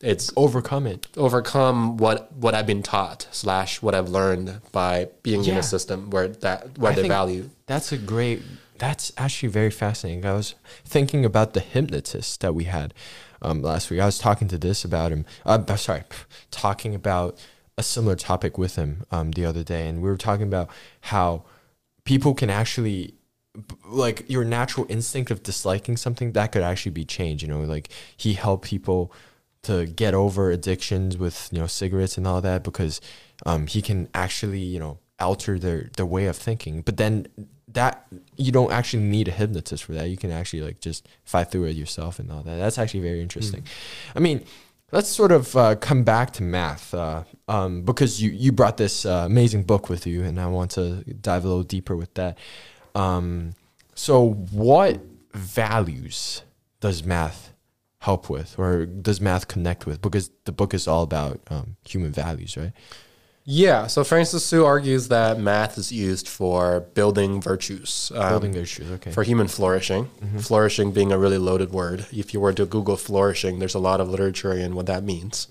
[0.00, 5.44] It's overcome it overcome what what I've been taught slash what I've learned by being
[5.44, 7.50] in a system where that where I they value.
[7.66, 8.42] That's a great.
[8.78, 10.26] That's actually very fascinating.
[10.26, 10.54] I was
[10.84, 12.92] thinking about the hypnotist that we had
[13.40, 14.00] um, last week.
[14.00, 15.24] I was talking to this about him.
[15.46, 16.02] Uh, uh, sorry,
[16.50, 17.42] talking about
[17.78, 20.68] a similar topic with him um, the other day, and we were talking about
[21.02, 21.44] how
[22.04, 23.14] people can actually
[23.86, 27.42] like your natural instinct of disliking something that could actually be changed.
[27.42, 29.10] You know, like he helped people
[29.66, 33.00] to get over addictions with you know cigarettes and all that because
[33.44, 36.82] um, he can actually you know alter their their way of thinking.
[36.82, 37.26] But then
[37.68, 40.08] that you don't actually need a hypnotist for that.
[40.08, 42.56] You can actually like just fight through it yourself and all that.
[42.56, 43.64] That's actually very interesting.
[44.14, 44.44] I mean.
[44.92, 49.04] Let's sort of uh, come back to math uh, um, because you, you brought this
[49.04, 52.38] uh, amazing book with you, and I want to dive a little deeper with that.
[52.94, 53.54] Um,
[53.96, 55.00] so, what
[55.32, 56.42] values
[56.78, 57.52] does math
[58.06, 60.00] help with, or does math connect with?
[60.00, 62.72] Because the book is all about um, human values, right?
[63.44, 63.86] Yeah.
[63.86, 68.90] So Francis Su argues that math is used for building virtues, um, Building virtues.
[68.96, 69.10] Okay.
[69.12, 70.04] for human flourishing.
[70.40, 72.06] Flourishing being a really loaded word.
[72.12, 75.48] If you were to Google flourishing, there's a lot of literature in what that means.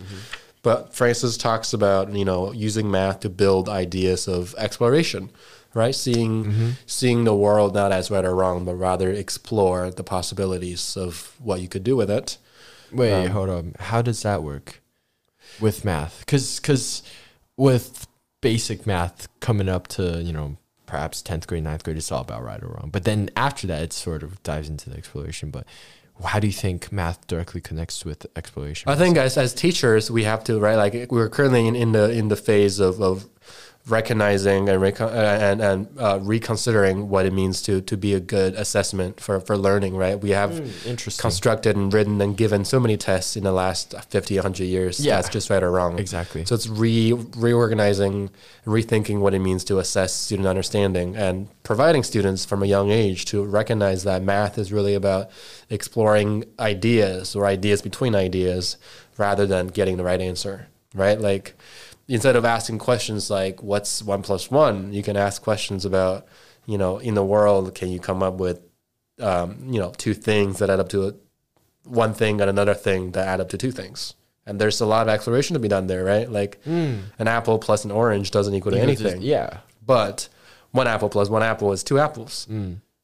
[0.62, 5.30] But Francis talks about you know using math to build ideas of exploration,
[5.74, 5.96] right?
[5.96, 11.36] Seeing seeing the world not as right or wrong, but rather explore the possibilities of
[11.48, 12.38] what you could do with it.
[12.96, 13.76] Wait, um, hold on.
[13.80, 14.82] How does that work
[15.60, 16.20] with math?
[16.20, 17.04] Because
[17.58, 18.08] with
[18.42, 22.44] basic math coming up to you know perhaps tenth grade, 9th grade, it's all about
[22.44, 22.90] right or wrong.
[22.92, 25.50] But then after that, it sort of dives into the exploration.
[25.50, 25.66] But
[26.24, 28.90] how do you think math directly connects with exploration?
[28.90, 32.10] I think as as teachers, we have to right like we're currently in, in the
[32.12, 33.28] in the phase of, of
[33.88, 38.54] recognizing and recon- and and uh, reconsidering what it means to to be a good
[38.56, 39.96] assessment for for learning.
[39.96, 40.52] Right, we have
[40.86, 41.22] interesting.
[41.22, 45.16] constructed and written and given so many tests in the last 50 100 years Yeah.
[45.18, 46.46] that's just right or wrong Exactly.
[46.46, 48.32] so it's re reorganizing
[48.66, 53.26] rethinking what it means to assess student understanding and providing students from a young age
[53.26, 55.30] to recognize that math is really about
[55.70, 58.78] exploring ideas or ideas between ideas
[59.18, 61.54] rather than getting the right answer right like
[62.08, 64.94] instead of asking questions like what's one plus one?
[64.94, 66.26] You can ask questions about
[66.66, 68.60] you know in the world can you come up with
[69.20, 71.14] um, you know two things that add up to a,
[71.84, 74.16] one thing and another thing that add up to two things.
[74.48, 76.30] And there's a lot of exploration to be done there right?
[76.30, 76.60] Like
[77.20, 79.22] an apple plus an orange doesn't equal to anything.
[79.22, 79.60] Yeah.
[79.86, 80.28] but
[80.72, 82.48] one apple plus one apple is two apples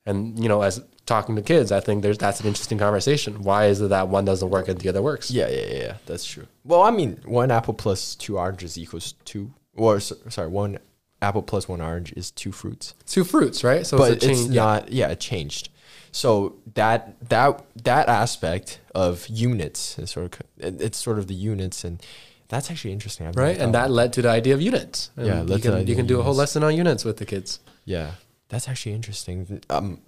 [0.05, 3.65] and you know as talking to kids i think there's that's an interesting conversation why
[3.65, 5.93] is it that one doesn't work and the other works Yeah, yeah, yeah.
[6.05, 6.47] That's true.
[6.63, 9.53] Well, I mean, one apple plus two oranges equals two.
[9.75, 10.79] Or sorry, one
[11.21, 12.93] apple plus one orange is two fruits.
[13.05, 14.63] two fruits right so but it's, a it's change, yeah.
[14.63, 14.91] not.
[14.91, 15.69] Yeah, it changed.
[16.11, 21.83] So that that that aspect of units is sort of it's sort of the units,
[21.83, 22.01] and
[22.49, 23.27] that's actually interesting.
[23.27, 25.71] I've right and that led to the idea of units And Yeah, you led to
[25.71, 28.11] the can, you can do a whole lesson on units with the kids Yeah,
[28.51, 29.61] that's actually interesting.
[29.69, 30.01] Um,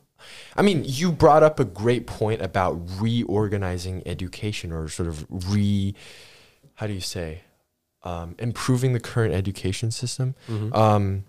[0.56, 5.96] I mean, you brought up a great point about reorganizing education or sort of re,
[6.76, 7.42] how do you say,
[8.04, 10.36] um, improving the current education system.
[10.50, 10.74] Mm-hmm.
[10.76, 11.24] Um,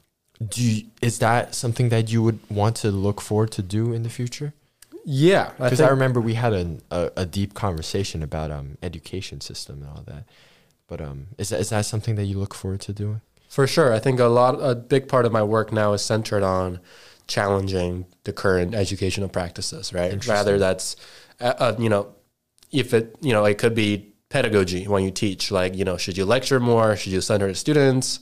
[0.48, 4.02] do you, is that something that you would want to look forward to do in
[4.02, 4.52] the future?
[5.06, 9.40] yeah Because I, think- remember we had a, a, a deep conversation about um education
[9.40, 10.24] system and all that.
[10.86, 13.20] But um, is that is that something that you look forward to doing?
[13.54, 13.92] For sure.
[13.92, 16.80] I think a lot, a big part of my work now is centered on
[17.28, 20.10] challenging the current educational practices, right?
[20.26, 20.96] Rather, that's,
[21.40, 22.16] uh, uh, you know,
[22.72, 26.16] if it, you know, it could be pedagogy when you teach, like, you know, should
[26.16, 26.96] you lecture more?
[26.96, 28.18] Should you center the students?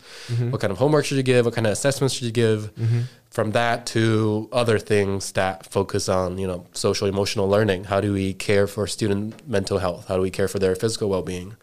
[0.51, 1.47] What kind of homework should you give?
[1.47, 2.71] What kind of assessments should you give?
[3.31, 7.85] From that to other things that focus on, you know, social emotional learning.
[7.85, 10.09] How do we care for student mental health?
[10.09, 11.57] How do we care for their physical well being?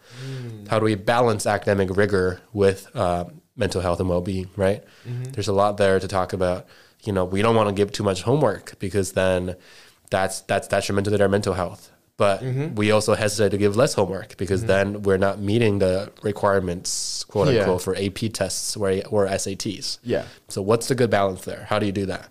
[0.68, 3.26] How do we balance academic rigor with uh,
[3.60, 4.82] mental health and well being, right?
[5.06, 5.30] Mm-hmm.
[5.32, 6.66] There's a lot there to talk about.
[7.02, 9.56] You know, we don't want to give too much homework because then
[10.10, 11.92] that's that's detrimental to their mental health.
[12.16, 12.74] But mm-hmm.
[12.74, 14.68] we also hesitate to give less homework because mm-hmm.
[14.68, 17.60] then we're not meeting the requirements, quote Yeah.
[17.60, 19.98] unquote, for AP tests or, or SATs.
[20.02, 20.24] Yeah.
[20.48, 21.64] So what's the good balance there?
[21.70, 22.28] How do you do that?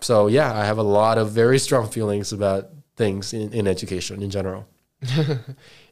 [0.00, 4.22] So yeah, I have a lot of very strong feelings about things in, in education
[4.22, 4.66] in general.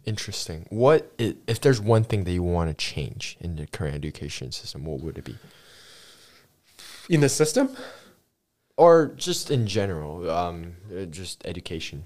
[0.05, 0.67] Interesting.
[0.71, 4.85] What if there's one thing that you want to change in the current education system?
[4.85, 5.37] What would it be?
[7.09, 7.77] In the system,
[8.77, 12.05] Or just in general, um, uh, just education.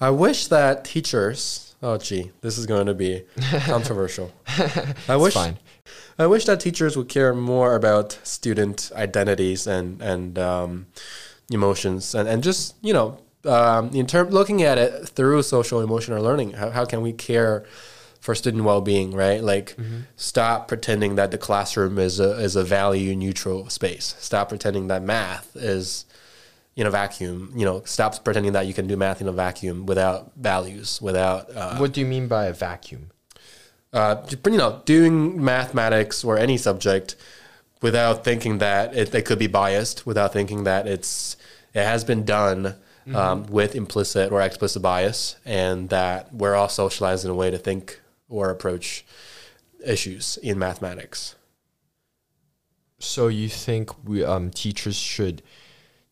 [0.00, 1.74] I wish that teachers.
[1.82, 3.24] Oh, gee, this is going to be
[3.66, 4.32] controversial.
[5.08, 5.34] I wish.
[5.34, 5.58] fine.
[6.18, 10.86] I wish that teachers would care more about student identities and and um,
[11.50, 16.22] emotions and, and just you know um, in term looking at it through social emotional
[16.22, 16.52] learning.
[16.52, 17.64] How how can we care
[18.20, 19.12] for student well being?
[19.12, 19.76] Right, like
[20.16, 24.14] stop pretending that the classroom is a is a value neutral space.
[24.18, 26.04] Stop pretending that math is
[26.76, 27.52] in a vacuum.
[27.54, 31.54] You know, stop pretending that you can do math in a vacuum without values, without
[31.54, 33.10] uh, what do you mean by a vacuum?
[33.96, 37.16] uh, you know, doing mathematics or any subject
[37.80, 41.36] without thinking that it, it could be biased, without thinking that it's
[41.74, 42.74] it has been done
[43.14, 47.58] um, with implicit or explicit bias, and that we're all socialized in a way to
[47.58, 49.04] think or approach
[49.84, 51.36] issues in mathematics.
[52.98, 55.42] So you think we um, teachers should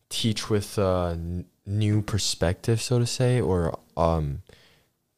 [0.09, 4.43] teach with a n- new perspective, so to say, or um,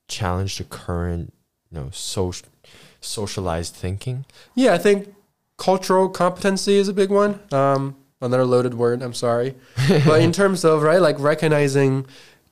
[0.08, 1.34] challenge the current,
[1.72, 2.48] you know, social
[3.02, 4.26] socialized thinking?
[4.56, 5.14] Yeah, I think
[5.58, 7.40] cultural competency is a big one.
[7.52, 9.02] Um, another loaded word.
[9.02, 9.56] I'm sorry,
[9.88, 12.06] but in terms of right, like recognizing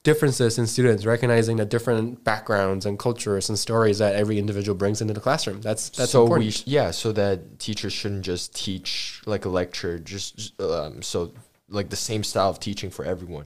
[0.03, 5.01] differences in students, recognizing the different backgrounds and cultures and stories that every individual brings
[5.01, 5.61] into the classroom.
[5.61, 6.45] That's that's so important.
[6.45, 11.33] we sh- yeah, so that teachers shouldn't just teach like a lecture, just um, so
[11.67, 13.45] like the same style of teaching for everyone.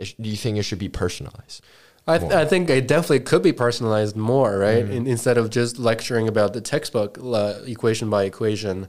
[0.00, 1.62] Sh- do you think it should be personalized?
[2.08, 4.82] I, th- I think it definitely could be personalized more, right?
[4.82, 4.92] Mm-hmm.
[4.92, 8.88] In, instead of just lecturing about the textbook uh, equation by equation,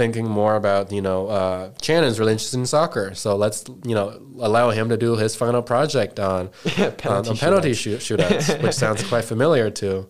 [0.00, 3.58] thinking more about you know uh, Channin's really interested in soccer, so let's
[3.90, 4.06] you know
[4.48, 8.62] allow him to do his final project on Yeah, on, penalty on penalty shoot, shootouts,
[8.62, 10.08] which sounds quite familiar to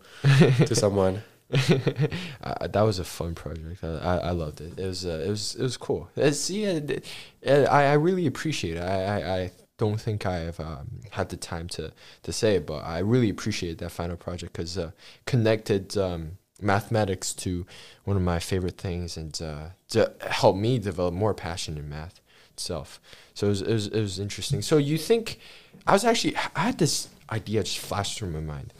[0.68, 1.14] to someone.
[1.52, 3.82] uh, that was a fun project.
[3.82, 4.78] I, I, I loved it.
[4.78, 6.08] It was uh, it was it was cool.
[6.16, 7.04] It's, yeah, it-
[7.42, 8.82] it- I I really appreciate it.
[8.82, 11.90] I I, I don't think I've um, had the time to
[12.22, 14.90] to say it, but I really appreciate that final project because uh,
[15.26, 17.66] connected um, mathematics to
[18.04, 22.20] one of my favorite things and uh, to help me develop more passion in math
[22.50, 23.00] itself.
[23.34, 24.62] So it was, it was it was interesting.
[24.62, 25.38] So you think
[25.86, 28.72] I was actually I had this idea just flash through my mind.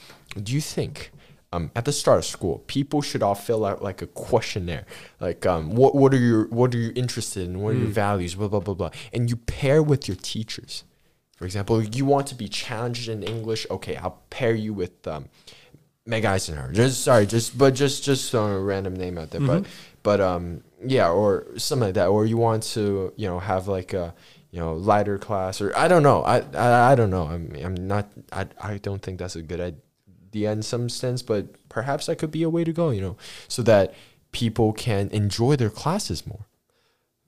[0.43, 1.11] Do you think?
[1.53, 4.87] um, at the start of school, people should all fill out like a questionnaire,
[5.19, 8.37] like um, what what are your what are you interested in, what are your values,
[8.37, 10.85] blah blah blah blah, and you pair with your teachers.
[11.37, 13.67] For example, you want to be challenged in English.
[13.71, 15.29] Okay, I'll pair you with um,
[16.07, 16.73] Meg Eisenhower.
[16.73, 19.67] Just sorry, just but just just a random name out there, but
[20.03, 22.09] but um yeah, or something like that.
[22.09, 24.15] Or you want to you know have like a
[24.51, 26.23] you know lighter class, or I don't know.
[26.23, 27.25] I I, I don't know.
[27.25, 28.11] I'm I'm not.
[28.33, 32.31] I I don't think that's a good idea in some sense, but perhaps that could
[32.31, 32.91] be a way to go.
[32.91, 33.17] You know,
[33.49, 33.95] so that
[34.33, 36.47] people can enjoy their classes more.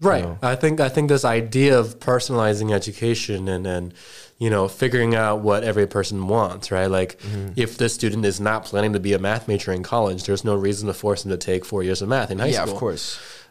[0.00, 0.24] Right.
[0.24, 0.38] know?
[0.42, 3.94] I think I think this idea of personalizing education and and
[4.42, 6.90] you know figuring out what every person wants, right?
[7.00, 7.52] Like Mm-hmm.
[7.64, 10.54] if the student is not planning to be a math major in college, there's no
[10.66, 12.74] reason to force them to take four years of math in high yeah, school.
[12.74, 13.04] of course.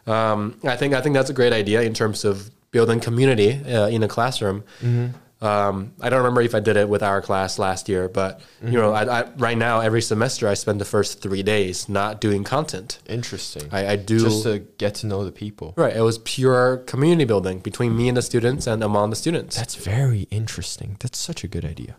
[0.06, 0.40] Um,
[0.74, 4.02] I think I think that's a great idea in terms of building community uh, in
[4.02, 4.58] a classroom.
[4.80, 5.06] Mm-hmm.
[5.42, 8.70] Um, I don't remember if I did it with our class last year, but you
[8.72, 9.10] know, Mm-hmm.
[9.10, 13.00] I, I, right now every semester I spend the first three days not doing content.
[13.08, 13.68] Interesting.
[13.72, 15.74] I, I do Just to get to know the people.
[15.76, 15.96] right.
[15.96, 19.56] It was pure community building between me and the students and among the students.
[19.56, 20.96] That's very interesting.
[21.00, 21.96] That's such a good idea.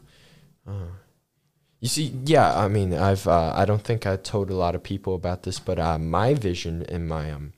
[0.66, 0.96] Uh,
[1.82, 4.84] you see, yeah, I mean, I've uh, I don't think I told a lot of
[4.84, 7.52] people about this, but uh, my vision and my um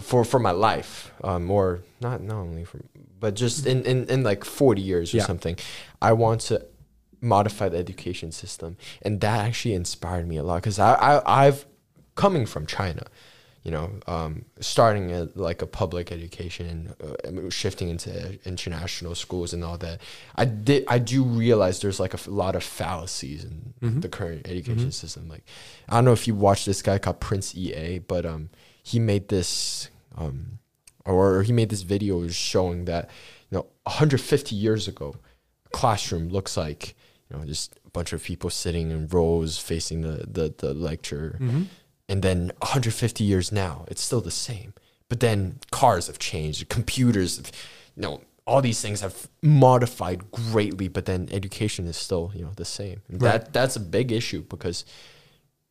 [0.00, 2.80] for for my life, um, or not not only for,
[3.20, 5.24] but just in in, in like forty years or Yeah.
[5.26, 5.56] something,
[6.00, 6.64] I want to
[7.20, 11.66] modify the education system, and that actually inspired me a lot because I, I I've
[12.14, 13.02] coming from China,
[13.62, 19.62] you know, um, starting at like a public education, uh, shifting into international schools and
[19.62, 20.00] all that.
[20.36, 24.46] I did I do realize there's like a f- lot of fallacies in the current
[24.48, 25.28] education system.
[25.28, 25.44] Like
[25.88, 28.48] I don't know if you watch this guy called Prince EA, but um
[28.86, 30.58] he made this um
[31.04, 33.10] or he made this video showing that
[33.50, 35.16] you know 150 years ago
[35.66, 36.94] a classroom looks like
[37.28, 41.36] you know just a bunch of people sitting in rows facing the the, the lecture.
[42.08, 44.72] And then 150 years now it's still the same.
[45.08, 47.50] But then cars have changed computers have,
[47.96, 52.52] you know all these things have modified greatly but then education is still you know
[52.54, 53.02] the same.
[53.08, 54.84] And that that's a big issue because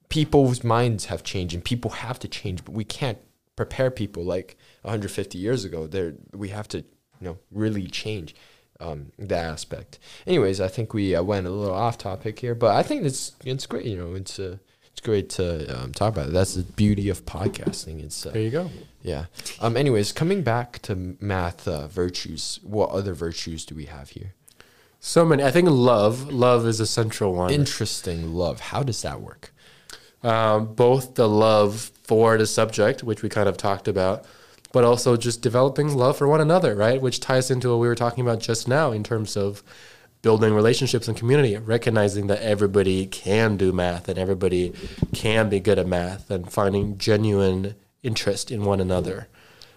[0.09, 3.17] people's minds have changed and people have to change but we can't
[3.55, 6.85] prepare people like 150 years ago there we have to you
[7.21, 8.35] know really change
[8.81, 12.75] um, that aspect anyways i think we uh, went a little off topic here but
[12.75, 14.57] i think it's it's great you know it's uh,
[14.91, 18.41] it's great to um, talk about it that's the beauty of podcasting it's uh, there
[18.41, 18.69] you go.
[19.01, 19.25] yeah
[19.61, 24.33] um anyways coming back to math uh, virtues what other virtues do we have here
[24.99, 25.43] So many.
[25.43, 26.31] I think love.
[26.33, 27.51] Love is a central one.
[27.51, 29.53] interesting love how does that work
[30.25, 34.25] um, both the love for the subject, which we kind of talked about,
[34.73, 36.99] but also just developing love for one another, right?
[36.99, 39.63] Which ties into what we were talking about just now in terms of
[40.23, 44.73] building relationships and community, recognizing that everybody can do math and everybody
[45.13, 49.27] can be good at math and finding genuine interest in one another.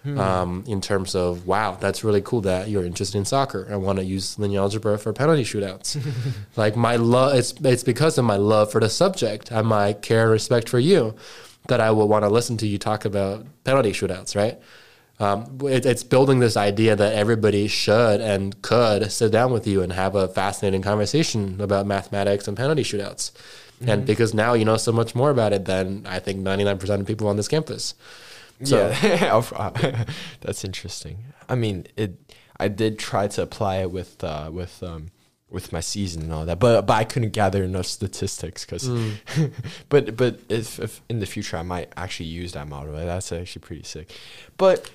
[0.05, 3.67] Um, in terms of wow, that's really cool that you're interested in soccer.
[3.69, 6.01] I want to use linear algebra for penalty shootouts.
[6.55, 10.23] like my love, it's it's because of my love for the subject and my care
[10.23, 11.15] and respect for you
[11.67, 14.35] that I will want to listen to you talk about penalty shootouts.
[14.37, 14.57] Right?
[15.19, 19.81] Um, it, it's building this idea that everybody should and could sit down with you
[19.81, 23.31] and have a fascinating conversation about mathematics and penalty shootouts.
[23.81, 27.07] And because now you know so much more about it than I think 99% of
[27.07, 27.93] people on this campus.
[28.63, 30.05] So- yeah,
[30.41, 31.25] that's interesting.
[31.47, 32.19] I mean, it.
[32.61, 35.11] I did try to apply it with uh, with um,
[35.49, 38.85] with my season and all that, but but I couldn't gather enough statistics because.
[38.85, 39.11] Hmm.
[39.89, 43.61] but but if, if in the future I might actually use that model, that's actually
[43.61, 44.11] pretty sick.
[44.57, 44.91] But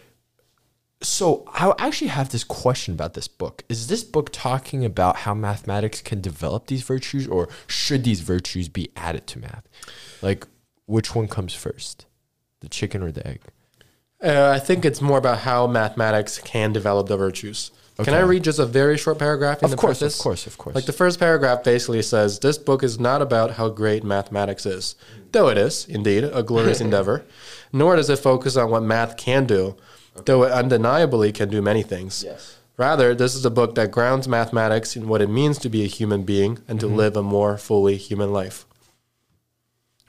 [1.02, 3.64] so I actually have this question about this book.
[3.68, 8.68] Is this book talking about how mathematics can develop these virtues, or should these virtues
[8.68, 9.68] be added to math?
[10.22, 10.46] Like,
[10.86, 12.06] which one comes first,
[12.64, 13.40] the chicken or the egg?
[14.22, 17.70] Uh, I think it's more about how mathematics can develop the virtues.
[18.02, 20.18] Can I read just a very short paragraph in Of the course, preface?
[20.18, 20.74] of course, of course.
[20.74, 24.96] Like the first paragraph basically says, This book is not about how great mathematics is,
[25.30, 27.24] though it is, indeed, a glorious endeavor,
[27.72, 29.76] nor does it focus on what math can do,
[30.24, 32.24] though it undeniably can do many things.
[32.26, 32.56] yes.
[32.76, 35.86] Rather, this is a book that grounds mathematics in what it means to be a
[35.86, 36.88] human being and Mm-hmm.
[36.88, 38.66] to live a more fully human life.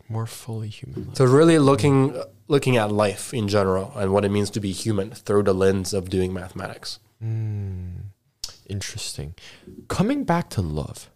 [0.09, 1.07] More fully human.
[1.09, 1.17] life.
[1.17, 5.11] So really looking looking at life in general and what it means to be human
[5.11, 6.99] through the lens of doing mathematics.
[7.19, 7.95] Hmm.
[8.67, 9.35] Interesting.
[9.87, 11.09] Coming back to love,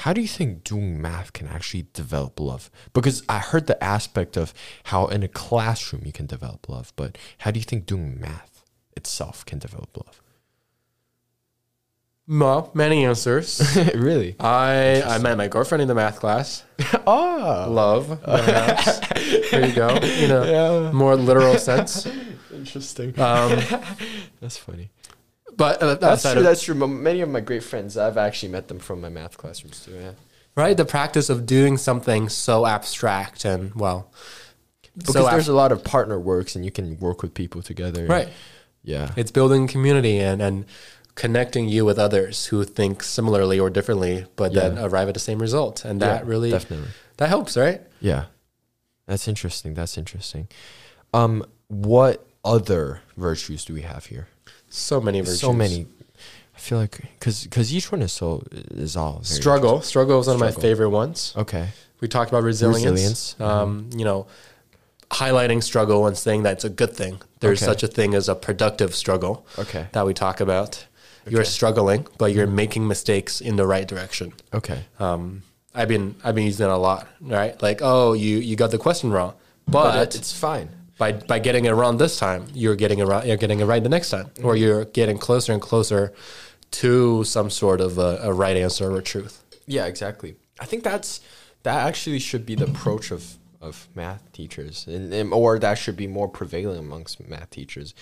[0.00, 2.70] how do you think doing math can actually develop love?
[2.92, 4.52] Because I heard the aspect of
[4.84, 8.62] how in a classroom you can develop love, but how do you think doing math
[8.96, 10.22] itself can develop love?
[12.28, 13.60] Well, many answers.
[13.94, 14.34] really?
[14.40, 16.64] I I met my girlfriend in the math class.
[17.06, 18.98] Oh, Love, perhaps.
[19.50, 19.88] there you go.
[19.96, 22.06] In a more literal sense.
[22.52, 23.10] interesting.
[23.20, 23.60] Um,
[24.40, 24.90] That's funny.
[25.56, 26.40] but uh, That's outside true.
[26.40, 26.74] of- That's true.
[26.74, 29.92] Many of my great friends, I've actually met them from my math classrooms too.
[29.92, 30.12] Yeah.
[30.56, 34.10] right, the practice of doing something so abstract and well,
[34.98, 37.62] Because so ab- there's a lot of partner works and you can work with people
[37.62, 38.04] together.
[38.06, 38.28] right.
[38.82, 39.10] Yeah.
[39.16, 40.64] It's building community and and
[41.16, 45.40] connecting you with others who think similarly or differently, but then arrive at the same
[45.40, 46.90] result, and Yeah, that really definitely.
[47.16, 47.80] that helps, right?
[48.00, 48.26] Yeah.
[49.06, 49.74] That's interesting.
[49.74, 50.46] That's interesting.
[51.14, 54.28] Um, what other virtues do we have here?
[54.68, 55.40] So many virtues.
[55.40, 55.86] So many.
[56.54, 59.80] I feel like because because each one is so is all Struggle.
[59.82, 61.32] Struggle is one of my favorite ones.
[61.36, 61.68] Okay.
[62.00, 62.84] We talked about resilience.
[62.84, 63.42] Resilience, Mm-hmm.
[63.42, 64.26] Um, you know,
[65.10, 67.20] highlighting struggle and saying that it's a good thing.
[67.40, 67.70] There's Okay.
[67.72, 69.86] such a thing as a productive struggle Okay.
[69.92, 70.86] that we talk about.
[71.28, 74.32] You're struggling, but you're making mistakes in the right direction.
[74.54, 74.84] Okay.
[74.98, 75.42] Um,
[75.74, 77.60] I've been I've been using it a lot, right?
[77.62, 79.34] Like, oh, you you got the question wrong,
[79.66, 80.68] But, but, it's fine.
[80.98, 83.26] by by getting it wrong this time, you're getting it right.
[83.26, 84.46] You're getting it right the next time, Mm-hmm.
[84.46, 86.12] or you're getting closer and closer
[86.82, 89.42] to some sort of a, a right answer or truth.
[89.66, 90.36] Yeah, exactly.
[90.60, 91.20] I think that's
[91.64, 95.96] that actually should be the approach of of math teachers, and, and or that should
[95.96, 97.94] be more prevailing amongst math teachers,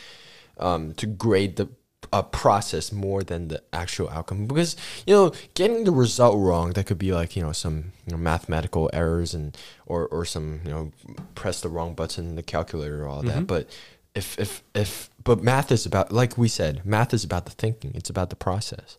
[0.59, 1.69] um, to grade the
[2.13, 4.47] a process more than the actual outcome.
[4.47, 4.77] Because
[5.07, 8.19] you know, getting the result wrong, that could be like you know some you know,
[8.19, 10.93] mathematical errors and or or some you know
[11.35, 13.47] press the wrong button in the calculator, or all that.
[13.47, 13.69] But
[14.15, 17.93] if if if but math is about like we said, math is about the thinking.
[17.95, 18.99] It's about the process.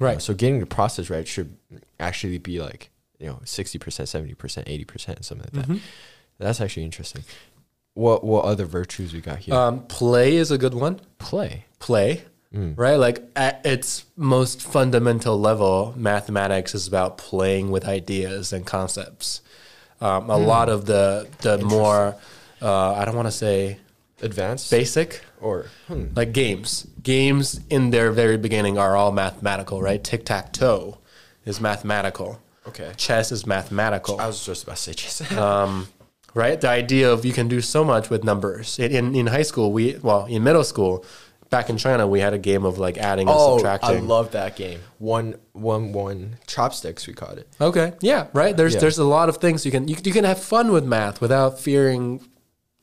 [0.00, 0.16] Right.
[0.16, 1.56] Uh, so getting the process right should
[2.00, 5.72] actually be like you know sixty percent, seventy percent, eighty percent, something like that.
[5.72, 5.84] Mm-hmm.
[6.38, 7.24] That's actually interesting.
[7.94, 9.54] What what other virtues we got here?
[9.54, 11.00] Um, play is a good one.
[11.18, 11.66] Play.
[11.78, 12.24] Play,
[12.54, 12.74] Mm.
[12.76, 12.96] right?
[12.96, 19.40] Like at its most fundamental level, mathematics is about playing with ideas and concepts.
[20.00, 22.16] Um, a lot of the the more
[22.62, 23.78] uh, I don't want to say
[24.22, 26.06] Advanced basic, or hmm.
[26.14, 26.86] like games.
[27.02, 30.02] Games in their very beginning are all mathematical, right?
[30.02, 30.98] Tic tac toe
[31.44, 32.40] is mathematical.
[32.66, 32.92] okay.
[32.96, 34.20] Chess is mathematical.
[34.20, 35.32] I was just about to say chess.
[35.36, 35.88] um,
[36.32, 36.58] right?
[36.58, 38.78] The idea of you can do so much with numbers.
[38.78, 41.04] In, in in high school, we well in middle school,
[41.50, 43.90] back in China, we had a game of like adding and subtracting.
[43.90, 44.80] oh, I love that game.
[44.98, 47.48] One one one chopsticks we called it.
[47.60, 48.56] okay, yeah, right.
[48.56, 48.80] There's Yeah.
[48.80, 51.58] there's a lot of things you can you, you can have fun with math without
[51.60, 52.26] fearing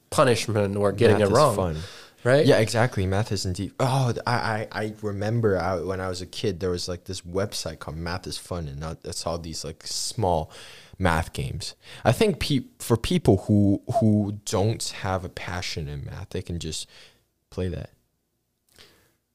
[0.09, 1.55] punishment or getting Math it is wrong.
[1.55, 1.77] Fun.
[2.23, 2.45] Right?
[2.45, 3.07] Yeah, exactly.
[3.07, 3.71] Math is indeed.
[3.79, 7.21] Oh, I I, I remember I, when I was a kid, there was like this
[7.21, 10.51] website called Math is Fun, and I I saw these like small
[10.99, 11.73] math games.
[12.05, 16.59] I think pe- for people who who don't have a passion in math, they can
[16.59, 16.87] just
[17.49, 17.89] play that,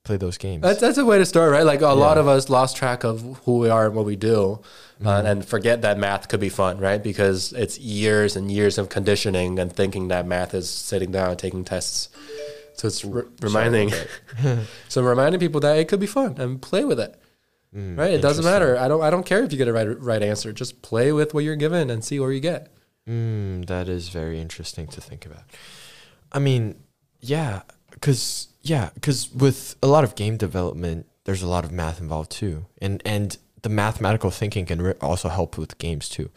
[0.06, 0.62] play those games.
[0.62, 1.66] That's that's a way to start, right?
[1.66, 2.20] Like a lot Yeah.
[2.20, 2.20] Mm-hmm.
[2.20, 4.60] of us lost track of who we are and what we do,
[5.04, 7.02] uh, and forget that math could be fun, right?
[7.02, 11.38] Because it's years and years of conditioning and thinking that math is sitting down and
[11.38, 12.08] taking tests.
[12.74, 13.90] So it's re- reminding,
[14.88, 17.14] so reminding people that it could be fun and play with it,
[17.74, 18.12] Mm, right?
[18.12, 18.78] It doesn't matter.
[18.78, 20.52] I don't I don't care if you get a right right answer.
[20.52, 22.70] Just play with what you're given and see where you get.
[23.08, 25.42] Mm, that is very interesting to think about.
[26.32, 26.76] I mean,
[27.20, 32.00] yeah, because yeah, because with a lot of game development, there's a lot of math
[32.00, 36.30] involved too, and and the mathematical thinking can re- also help with games too.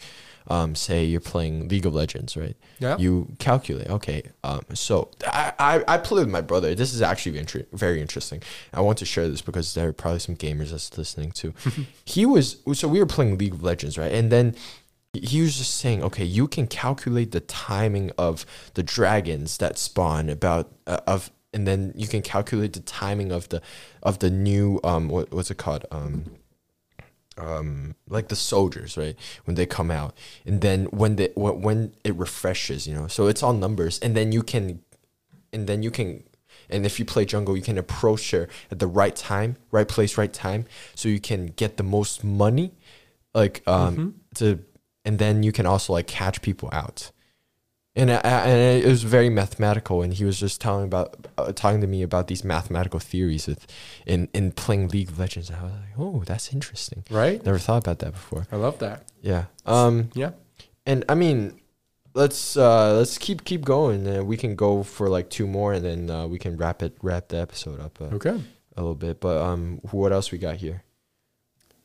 [0.47, 2.55] Um, say you're playing League of Legends, right?
[2.79, 2.97] Yeah.
[2.97, 3.87] You calculate.
[3.87, 4.23] Okay.
[4.43, 6.73] Um, so I, I I play with my brother.
[6.73, 8.41] This is actually inter- very interesting.
[8.73, 11.53] I want to share this because there are probably some gamers that's listening too.
[12.05, 14.11] he was so we were playing League of Legends, right?
[14.11, 14.55] And then
[15.13, 20.29] he was just saying, okay, you can calculate the timing of the dragons that spawn
[20.29, 23.61] about uh, of and then you can calculate the timing of the
[24.03, 25.85] of the new um what, what's it called?
[25.91, 26.25] Um
[27.37, 29.15] um like the soldiers right?
[29.45, 30.13] When they come out.
[30.45, 33.07] And then when they when, when it refreshes you know?
[33.07, 33.99] So it's all numbers.
[33.99, 34.81] And then you can
[35.51, 36.23] and then you can
[36.69, 40.17] and if you play jungle you can approach her at the right time right place
[40.17, 40.65] right time.
[40.95, 42.73] So you can get the most money
[43.33, 44.59] like um to
[45.05, 47.11] and then you can also like catch people out
[47.99, 51.51] and I, I- and it was very mathematical and he was just telling about uh,
[51.53, 53.65] talking to me about these mathematical theories with
[54.05, 57.43] in in playing league of legends and i was like oh that's interesting Right?
[57.45, 58.97] never thought about that before I love that.
[59.21, 60.31] yeah um Yeah.
[60.85, 61.59] and i mean
[62.13, 65.83] let's uh let's keep keep going and we can go for like two more and
[65.85, 68.37] then uh, we can wrap it wrap the episode up uh, Okay.
[68.75, 70.83] a little bit but um what else we got here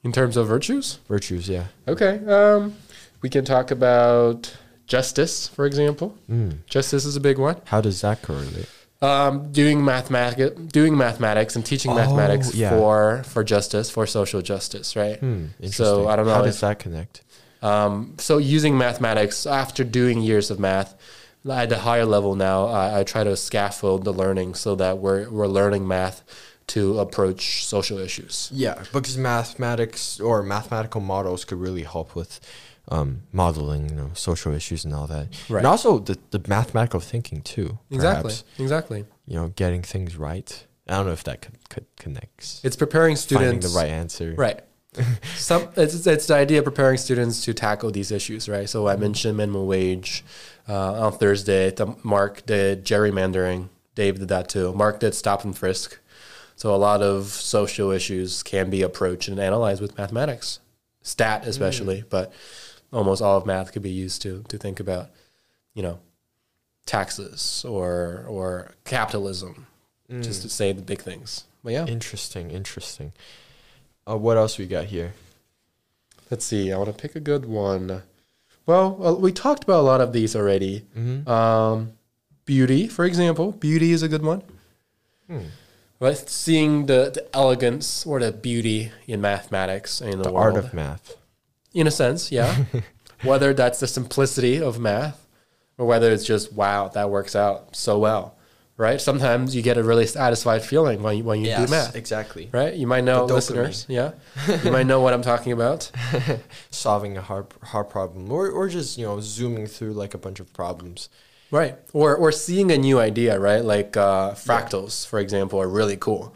[0.05, 2.15] In terms of virtues, virtues yeah okay.
[2.37, 2.75] Um,
[3.23, 4.55] we can talk about
[4.87, 6.17] justice, for example.
[6.31, 6.59] mm.
[6.67, 7.57] Justice is a big one.
[7.67, 8.69] how does that correlate
[9.03, 12.71] Um, doing mathematics, doing mathematics, and teaching Oh, mathematics yeah.
[12.71, 15.19] for for justice, for social justice, right?
[15.21, 17.23] hmm So, I don't know how if- does that connect
[17.63, 20.95] Um, so using mathematics after doing years of math
[21.49, 25.29] at a higher level now, I, I try to scaffold the learning so that we're
[25.37, 26.23] we're learning math
[26.75, 27.43] to approach
[27.75, 28.35] social issues.
[28.53, 32.33] Yeah, because mathematics or mathematical models could really help with
[32.89, 35.29] um, modeling, you know, social issues and all that.
[35.49, 35.59] Right.
[35.59, 37.79] And also the, the mathematical thinking too.
[37.91, 38.23] Exactly.
[38.23, 38.45] perhaps.
[38.59, 39.05] Exactly.
[39.27, 40.67] You know, getting things right.
[40.89, 42.61] I don't know if that could, could connects.
[42.63, 44.35] It's preparing students Finding the right answer.
[44.37, 44.61] Right.
[45.37, 48.69] Some it's, it's the idea of preparing students to tackle these issues, right?
[48.69, 50.25] So I mentioned minimum wage
[50.69, 51.73] uh, on Thursday.
[52.03, 53.71] Mark did gerrymandering.
[53.95, 54.73] Dave did that too.
[54.73, 55.99] Mark did stop and frisk.
[56.57, 60.61] So a lot of social issues can be approached and analyzed with mathematics,
[61.03, 62.33] stat especially, but
[62.95, 65.11] almost all of math could be used to to think about,
[65.75, 65.99] you know,
[66.87, 69.67] taxes or or capitalism,
[70.21, 71.45] just to say the big things.
[71.63, 73.13] But yeah, Interesting, interesting.
[74.09, 75.15] Uh, what else we got here?
[76.31, 76.73] Let's see.
[76.73, 78.03] I want to pick a good one.
[78.67, 80.85] Well, uh, we talked about a lot of these already.
[80.97, 81.29] Mm-hmm.
[81.29, 81.93] Um,
[82.45, 84.43] beauty, for example, beauty is a good one.
[85.27, 85.47] Hmm.
[86.01, 90.57] Right, seeing the, the elegance or the beauty in mathematics and in the, The world,
[90.57, 91.17] art of math.
[91.75, 92.65] In a sense, yeah.
[93.23, 95.27] whether that's the simplicity of math,
[95.79, 98.37] or whether it's just wow, that works out so well,
[98.77, 99.01] right?
[99.01, 102.49] Sometimes you get a really satisfied feeling when you when you do math, exactly.
[102.53, 102.75] right?
[102.75, 104.13] You might know The listeners, yeah,
[104.63, 105.91] you might know what I'm talking about.
[106.71, 110.41] Solving a hard hard problem, or or just you know zooming through like a bunch
[110.41, 111.09] of problems.
[111.51, 111.77] Right.
[111.93, 113.65] Or or seeing a new idea, right?
[113.65, 116.35] Like uh, fractals, for example, are really cool.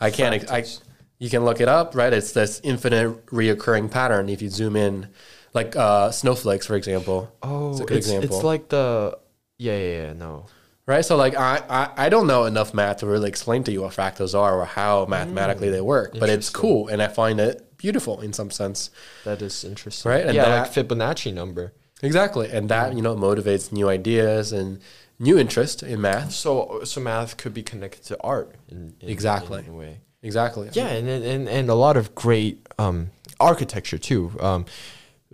[0.00, 0.34] I can't.
[0.34, 0.80] ex- I, Fractals.
[1.22, 2.12] You can look it up, right?
[2.12, 4.28] It's this infinite reoccurring pattern.
[4.28, 5.08] If you zoom in,
[5.54, 7.32] like uh, snowflakes, for example.
[7.42, 9.16] Oh, it's a it's, example, like the
[9.56, 10.46] yeah yeah yeah no
[10.86, 11.04] right?
[11.04, 13.92] So like I, I I don't know enough math to really explain to you what
[13.92, 18.20] fractals are or how mathematically they work, but it's cool, and I find it beautiful
[18.20, 18.90] in some sense.
[19.24, 21.72] that is interesting Right, and yeah that- like Fibonacci number.
[22.02, 24.80] Exactly, and that you know motivates new ideas and
[25.20, 26.32] new interest in math.
[26.32, 29.60] So so math could be connected to art in, in Exactly.
[29.64, 30.00] in a way.
[30.22, 30.68] Exactly.
[30.72, 33.10] Yeah, and and and a lot of great um,
[33.40, 34.32] architecture too.
[34.40, 34.64] Um,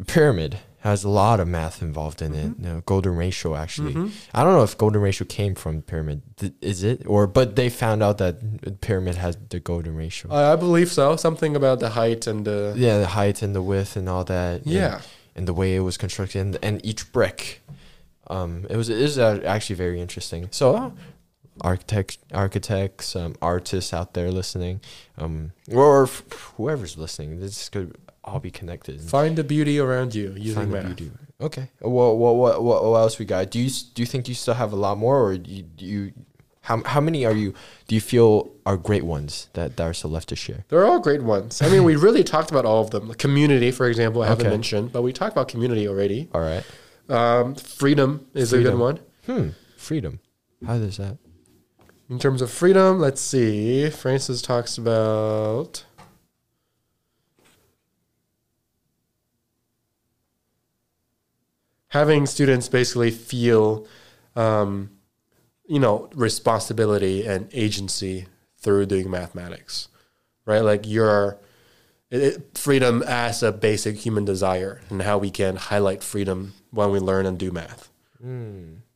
[0.06, 2.52] pyramid has a lot of math involved in it.
[2.58, 3.94] You know, golden ratio actually.
[4.32, 6.22] I don't know if golden ratio came from pyramid.
[6.36, 10.32] Th- Is it or but they found out that pyramid has the golden ratio.
[10.32, 11.16] I I believe so.
[11.16, 14.66] Something about the height and the yeah, the height and the width and all that.
[14.66, 15.00] Yeah.
[15.36, 17.60] and the way it was constructed and, and each brick.
[18.30, 20.48] Um, it was it is uh, actually very interesting.
[20.50, 20.90] So, uh,
[21.62, 24.80] architect architects, um, artists out there listening,
[25.16, 26.22] um, or f-
[26.56, 29.00] whoever's listening, this could all be connected.
[29.00, 31.10] Find the beauty around you using Find the beauty.
[31.40, 31.70] Okay.
[31.80, 33.50] What, what what what what else we got?
[33.50, 35.84] Do you do you think you still have a lot more, or do you, do
[35.84, 36.12] you
[36.62, 37.54] how how many are you?
[37.86, 40.64] Do you feel are great ones that that are still left to share?
[40.68, 41.62] They're all great ones.
[41.62, 43.14] I mean, we really talked about all of them.
[43.14, 44.54] Community, for example, I haven't Okay.
[44.54, 46.28] mentioned, but we talked about community already.
[46.34, 46.64] All right.
[47.08, 48.98] Um, freedom is a good one.
[49.24, 49.50] Hmm.
[49.76, 50.18] Freedom.
[50.66, 51.16] How does that?
[52.10, 53.90] In terms of freedom, let's see.
[53.90, 55.84] Francis talks about.
[61.88, 63.86] Having students basically feel,
[64.36, 64.90] um,
[65.66, 68.26] you know, responsibility and agency
[68.58, 69.88] through doing mathematics,
[70.44, 70.60] right?
[70.60, 71.38] Like your
[72.10, 76.98] it, freedom as a basic human desire, and how we can highlight freedom when we
[76.98, 77.90] learn and do math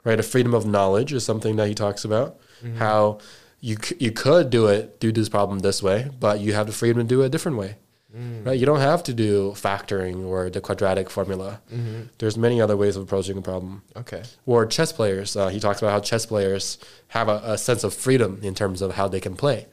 [0.05, 0.19] right?
[0.19, 2.39] A freedom of knowledge is something that he talks about.
[2.63, 2.79] Mm-hmm.
[2.79, 3.19] How
[3.61, 7.03] you you could do it, do this problem this way, but you have the freedom
[7.03, 7.77] to do it a different way.
[8.17, 8.45] Mm.
[8.47, 8.59] right?
[8.59, 11.61] You don't have to do factoring or the quadratic formula.
[11.73, 12.03] Mm-hmm.
[12.19, 13.83] There's many other ways of approaching a problem.
[13.97, 14.23] Okay.
[14.45, 15.35] Or chess players.
[15.35, 18.83] Uh, he talks about how chess players have a, a sense of freedom in terms
[18.83, 19.67] of how they can play.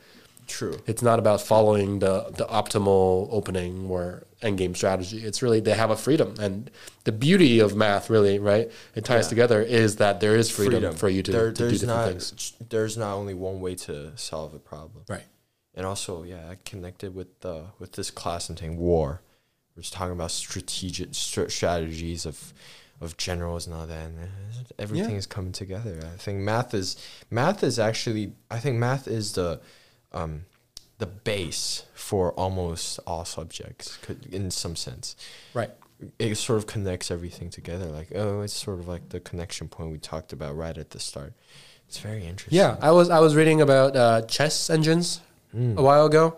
[0.47, 0.79] True.
[0.87, 5.19] It's not about following the, the optimal opening or endgame strategy.
[5.25, 6.35] It's really they have a freedom.
[6.39, 6.71] And
[7.03, 8.71] the beauty of math, really, right?
[8.95, 9.29] It ties Yeah.
[9.29, 12.53] together is that there is freedom, for you to, There- to do different not, things.
[12.69, 15.03] There's not only one way to solve a problem.
[15.07, 15.25] Right.
[15.75, 19.21] and also yeah I connected with the with this class I'm taking war
[19.75, 22.53] we're just talking about strategic str- strategies of
[22.99, 24.17] of generals and all that and
[24.79, 25.17] everything Yeah.
[25.23, 26.97] is coming together I think math is
[27.29, 29.61] math is actually I think math is the
[30.11, 30.45] um
[30.99, 33.97] the base for almost all subjects
[34.31, 35.15] in some sense
[35.53, 35.71] Right.
[36.19, 39.91] it sort of connects everything together like oh it's sort of like the connection point
[39.91, 41.33] we talked about right at the start
[41.87, 45.21] it's very interesting Yeah, I was I was reading about uh, chess engines
[45.55, 45.77] Mm.
[45.79, 46.37] a while ago,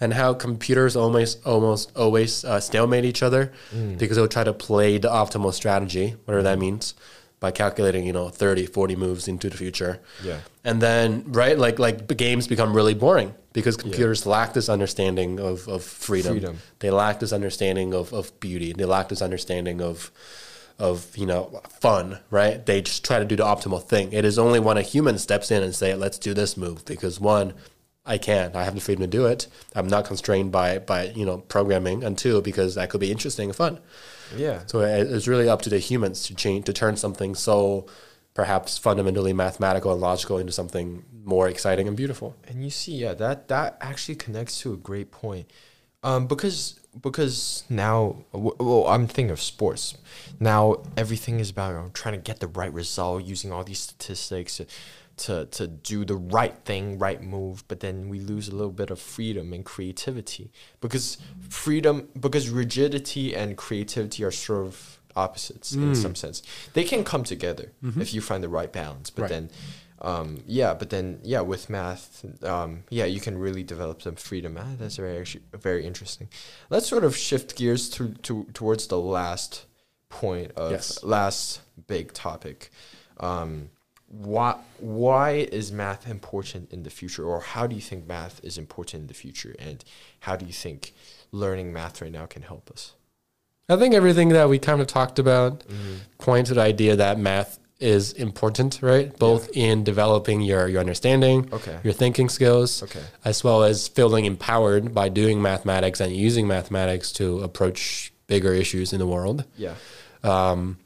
[0.00, 3.98] and how computers almost almost always uh, stalemate each other Mm.
[3.98, 6.94] because they'll try to play the optimal strategy, whatever that means,
[7.42, 10.00] by calculating you know 30, 40 moves into the future.
[10.22, 15.40] yeah And then right, like like games become really boring because computers lack this understanding
[15.40, 16.34] of, of freedom.
[16.34, 16.58] Freedom.
[16.78, 18.72] They lack this understanding of, of beauty.
[18.72, 20.12] They lack this understanding of
[20.78, 22.20] of you know fun.
[22.30, 22.64] Right?
[22.64, 24.12] They just try to do the optimal thing.
[24.12, 27.20] It is only when a human steps in and say, "Let's do this move," because
[27.20, 27.52] one.
[28.04, 28.56] I can.
[28.56, 29.46] I have the freedom to do it.
[29.76, 33.50] I'm not constrained by, by you know programming, and two, because that could be interesting
[33.50, 33.78] and fun.
[34.36, 37.86] Yeah So it's really up to the humans to change to turn something so
[38.34, 42.34] perhaps fundamentally mathematical and logical into something more exciting and beautiful.
[42.48, 45.50] And you see, yeah, that that actually connects to a great point,
[46.02, 49.96] um, because because now, well, I'm thinking of sports.
[50.40, 53.80] Now everything is about you know, trying to get the right result using all these
[53.80, 54.60] statistics
[55.18, 57.64] to, to do the right thing, right move.
[57.68, 60.50] But then we lose a little bit of freedom and creativity
[60.80, 66.42] because freedom, because rigidity and creativity are sort of opposites in some sense.
[66.72, 69.10] They can come together if you find the right balance.
[69.10, 69.28] But Right.
[69.30, 69.50] then
[70.00, 74.58] um, yeah, but then yeah, with math, um, yeah, you can really develop some freedom.
[74.58, 76.28] Ah, that's very actually very interesting.
[76.70, 79.66] Let's sort of shift gears to, to towards the last
[80.08, 81.04] point of Yes.
[81.04, 82.70] last big topic.
[83.20, 83.70] Um,
[84.12, 88.58] why why is math important in the future, or how do you think math is
[88.58, 89.84] important in the future, and
[90.20, 90.92] how do you think
[91.32, 92.92] learning math right now can help us?
[93.68, 95.64] I think everything that we kind of talked about
[96.18, 99.16] points to the idea that math is important, right?
[99.18, 101.78] Both in developing your, your understanding, Okay.
[101.82, 103.02] your thinking skills, Okay.
[103.24, 108.92] as well as feeling empowered by doing mathematics and using mathematics to approach bigger issues
[108.92, 109.44] in the world.
[109.56, 109.74] Yeah.
[110.22, 110.78] um,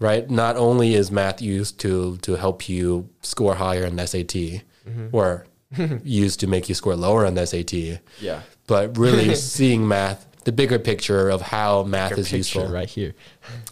[0.00, 0.28] right?
[0.28, 5.08] Not only is math used to to help you score higher in the SAT, mm-hmm.
[5.12, 5.46] or
[6.04, 8.42] used to make you score lower on the SAT, Yeah.
[8.66, 12.68] but really seeing math, the bigger picture of how math is useful.
[12.68, 13.14] right here.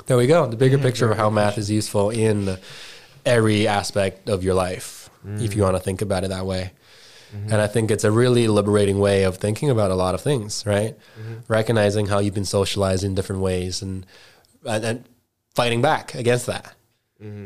[0.06, 0.46] There we go.
[0.46, 2.56] The bigger picture of how math is useful in
[3.24, 5.64] every aspect of your life, if you mm.
[5.64, 6.72] want to think about it that way.
[7.34, 7.52] Mm-hmm.
[7.52, 10.64] And I think it's a really liberating way of thinking about a lot of things,
[10.66, 10.96] right?
[11.18, 11.34] Mm-hmm.
[11.48, 14.06] Recognizing how you've been socialized in different ways and
[14.66, 15.04] and, and
[15.54, 16.74] fighting back against that.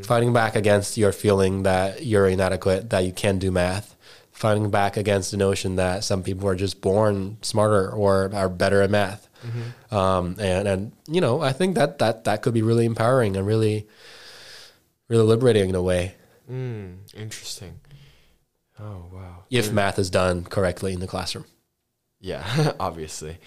[0.03, 3.95] Fighting back against your feeling that you're inadequate, that you can't do math.
[4.33, 8.83] Fighting back against the notion that some people are just born smarter or are better
[8.83, 9.29] at math.
[9.93, 13.47] Um, and and you know, I think that that that could be really empowering and
[13.47, 13.87] really,
[15.09, 16.15] really liberating in a way
[16.51, 17.79] Mm, interesting.
[18.81, 19.45] Oh wow.
[19.51, 21.45] if math is done correctly in the classroom.
[22.21, 23.39] Yeah, obviously.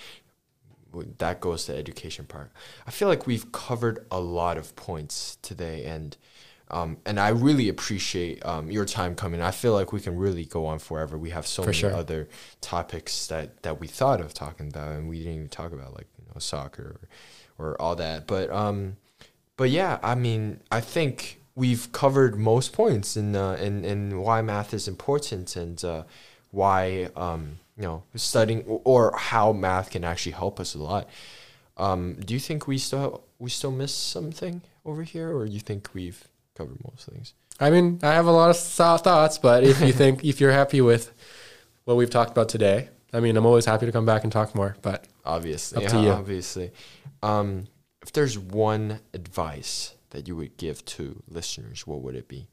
[1.18, 2.52] That goes to education part.
[2.86, 6.18] I feel like we've covered a lot of points today, and
[6.72, 9.42] um, and I really appreciate um, your time coming.
[9.42, 11.18] I feel like we can really go on forever.
[11.18, 11.94] We have so For many sure.
[11.94, 12.30] other
[12.62, 16.08] topics that, that we thought of talking about, and we didn't even talk about, like
[16.18, 16.98] you know, soccer
[17.60, 18.26] or, or all that.
[18.26, 18.96] But um,
[19.58, 24.42] but yeah, I mean, I think we've covered most points in uh, in in why
[24.42, 26.04] math is important and uh,
[26.52, 31.10] why um, you know studying or how math can actually help us a lot.
[31.78, 35.90] Um, do you think we still we still miss something over here, or you think
[35.94, 37.34] we've covered most things?
[37.60, 40.82] I mean, I have a lot of thoughts, but if you think if you're happy
[40.82, 41.12] with
[41.86, 44.54] what we've talked about today, I mean, I'm always happy to come back and talk
[44.56, 44.76] more.
[44.82, 46.12] But Obviously, Up to yeah, you.
[46.12, 46.72] obviously.
[47.24, 47.68] Um,
[48.04, 52.48] if there's one advice that you would give to listeners, what would it be?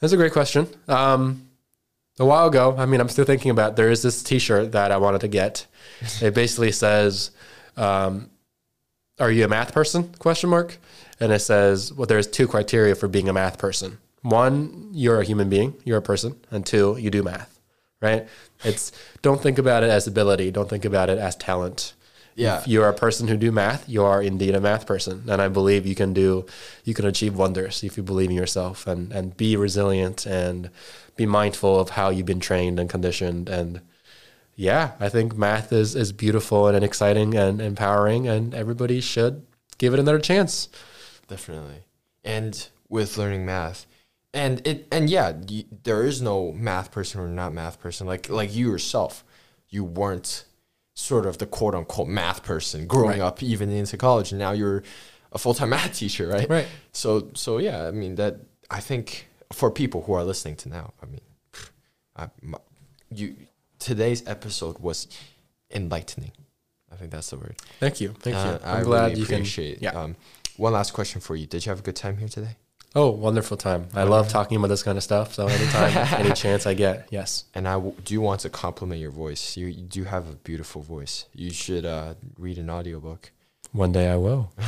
[0.00, 0.68] that's a great question.
[0.86, 1.47] Um,
[2.18, 3.76] a while ago, I mean, I'm still thinking about.
[3.76, 5.66] There is this T-shirt that I wanted to get.
[6.22, 7.32] It basically says,
[7.76, 8.30] um,
[9.18, 10.78] "Are you a math person?" Question mark.
[11.20, 13.98] And it says, "Well, there's two criteria for being a math person.
[14.22, 17.58] One, you're a human being, you're a person, and two, you do math."
[18.00, 18.28] right?
[18.64, 18.92] It's
[19.22, 20.50] don't think about it as ability.
[20.50, 21.94] Don't think about it as talent.
[22.38, 22.60] Yeah.
[22.60, 25.24] If you're a person who do math, you are indeed a math person.
[25.28, 26.46] And I believe you can do
[26.84, 30.70] you can achieve wonders if you believe in yourself and, and be resilient and
[31.16, 33.80] be mindful of how you've been trained and conditioned and
[34.54, 39.46] yeah, I think math is, is beautiful and exciting and empowering and everybody should
[39.78, 40.68] give it another chance.
[41.28, 41.84] Definitely.
[42.24, 43.86] And with learning math,
[44.34, 48.06] and it and yeah, y there is no math person or not math person.
[48.06, 49.24] Like like you yourself,
[49.68, 50.44] you weren't
[50.98, 53.28] sort of the quote unquote math person growing Right.
[53.28, 54.82] up, even into college, and now you're
[55.32, 56.48] a full time math teacher, right?
[56.48, 56.66] Right.
[56.92, 58.34] So so yeah, I mean that
[58.70, 61.20] I think for people who are listening to now, I mean,
[62.16, 62.58] I, my,
[63.14, 63.36] you
[63.78, 65.06] today's episode was
[65.70, 66.32] enlightening.
[66.92, 67.54] I think that's the word.
[67.78, 68.08] Thank you.
[68.18, 68.42] Thank you.
[68.42, 69.80] Uh, I'm I glad really you can appreciate.
[69.80, 69.90] Yeah.
[70.00, 70.16] Um,
[70.56, 71.46] one last question for you.
[71.46, 72.56] Did you have a good time here today?
[72.98, 73.86] Oh, wonderful time.
[73.94, 75.34] I love talking about this kind of stuff.
[75.34, 77.44] So anytime, any chance I get, yes.
[77.54, 79.56] And I w- do want to compliment your voice.
[79.56, 81.26] You, you do have a beautiful voice.
[81.32, 83.30] You should uh, read an audiobook.
[83.72, 84.52] One day I will.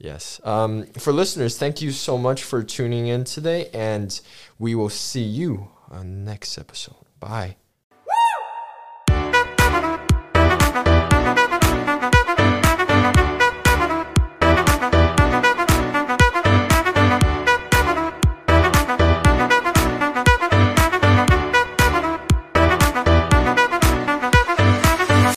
[0.00, 0.40] Yes.
[0.44, 4.08] Um, for listeners, thank you so much for tuning in today, and
[4.56, 6.94] we will see you on next episode.
[7.18, 7.56] Bye.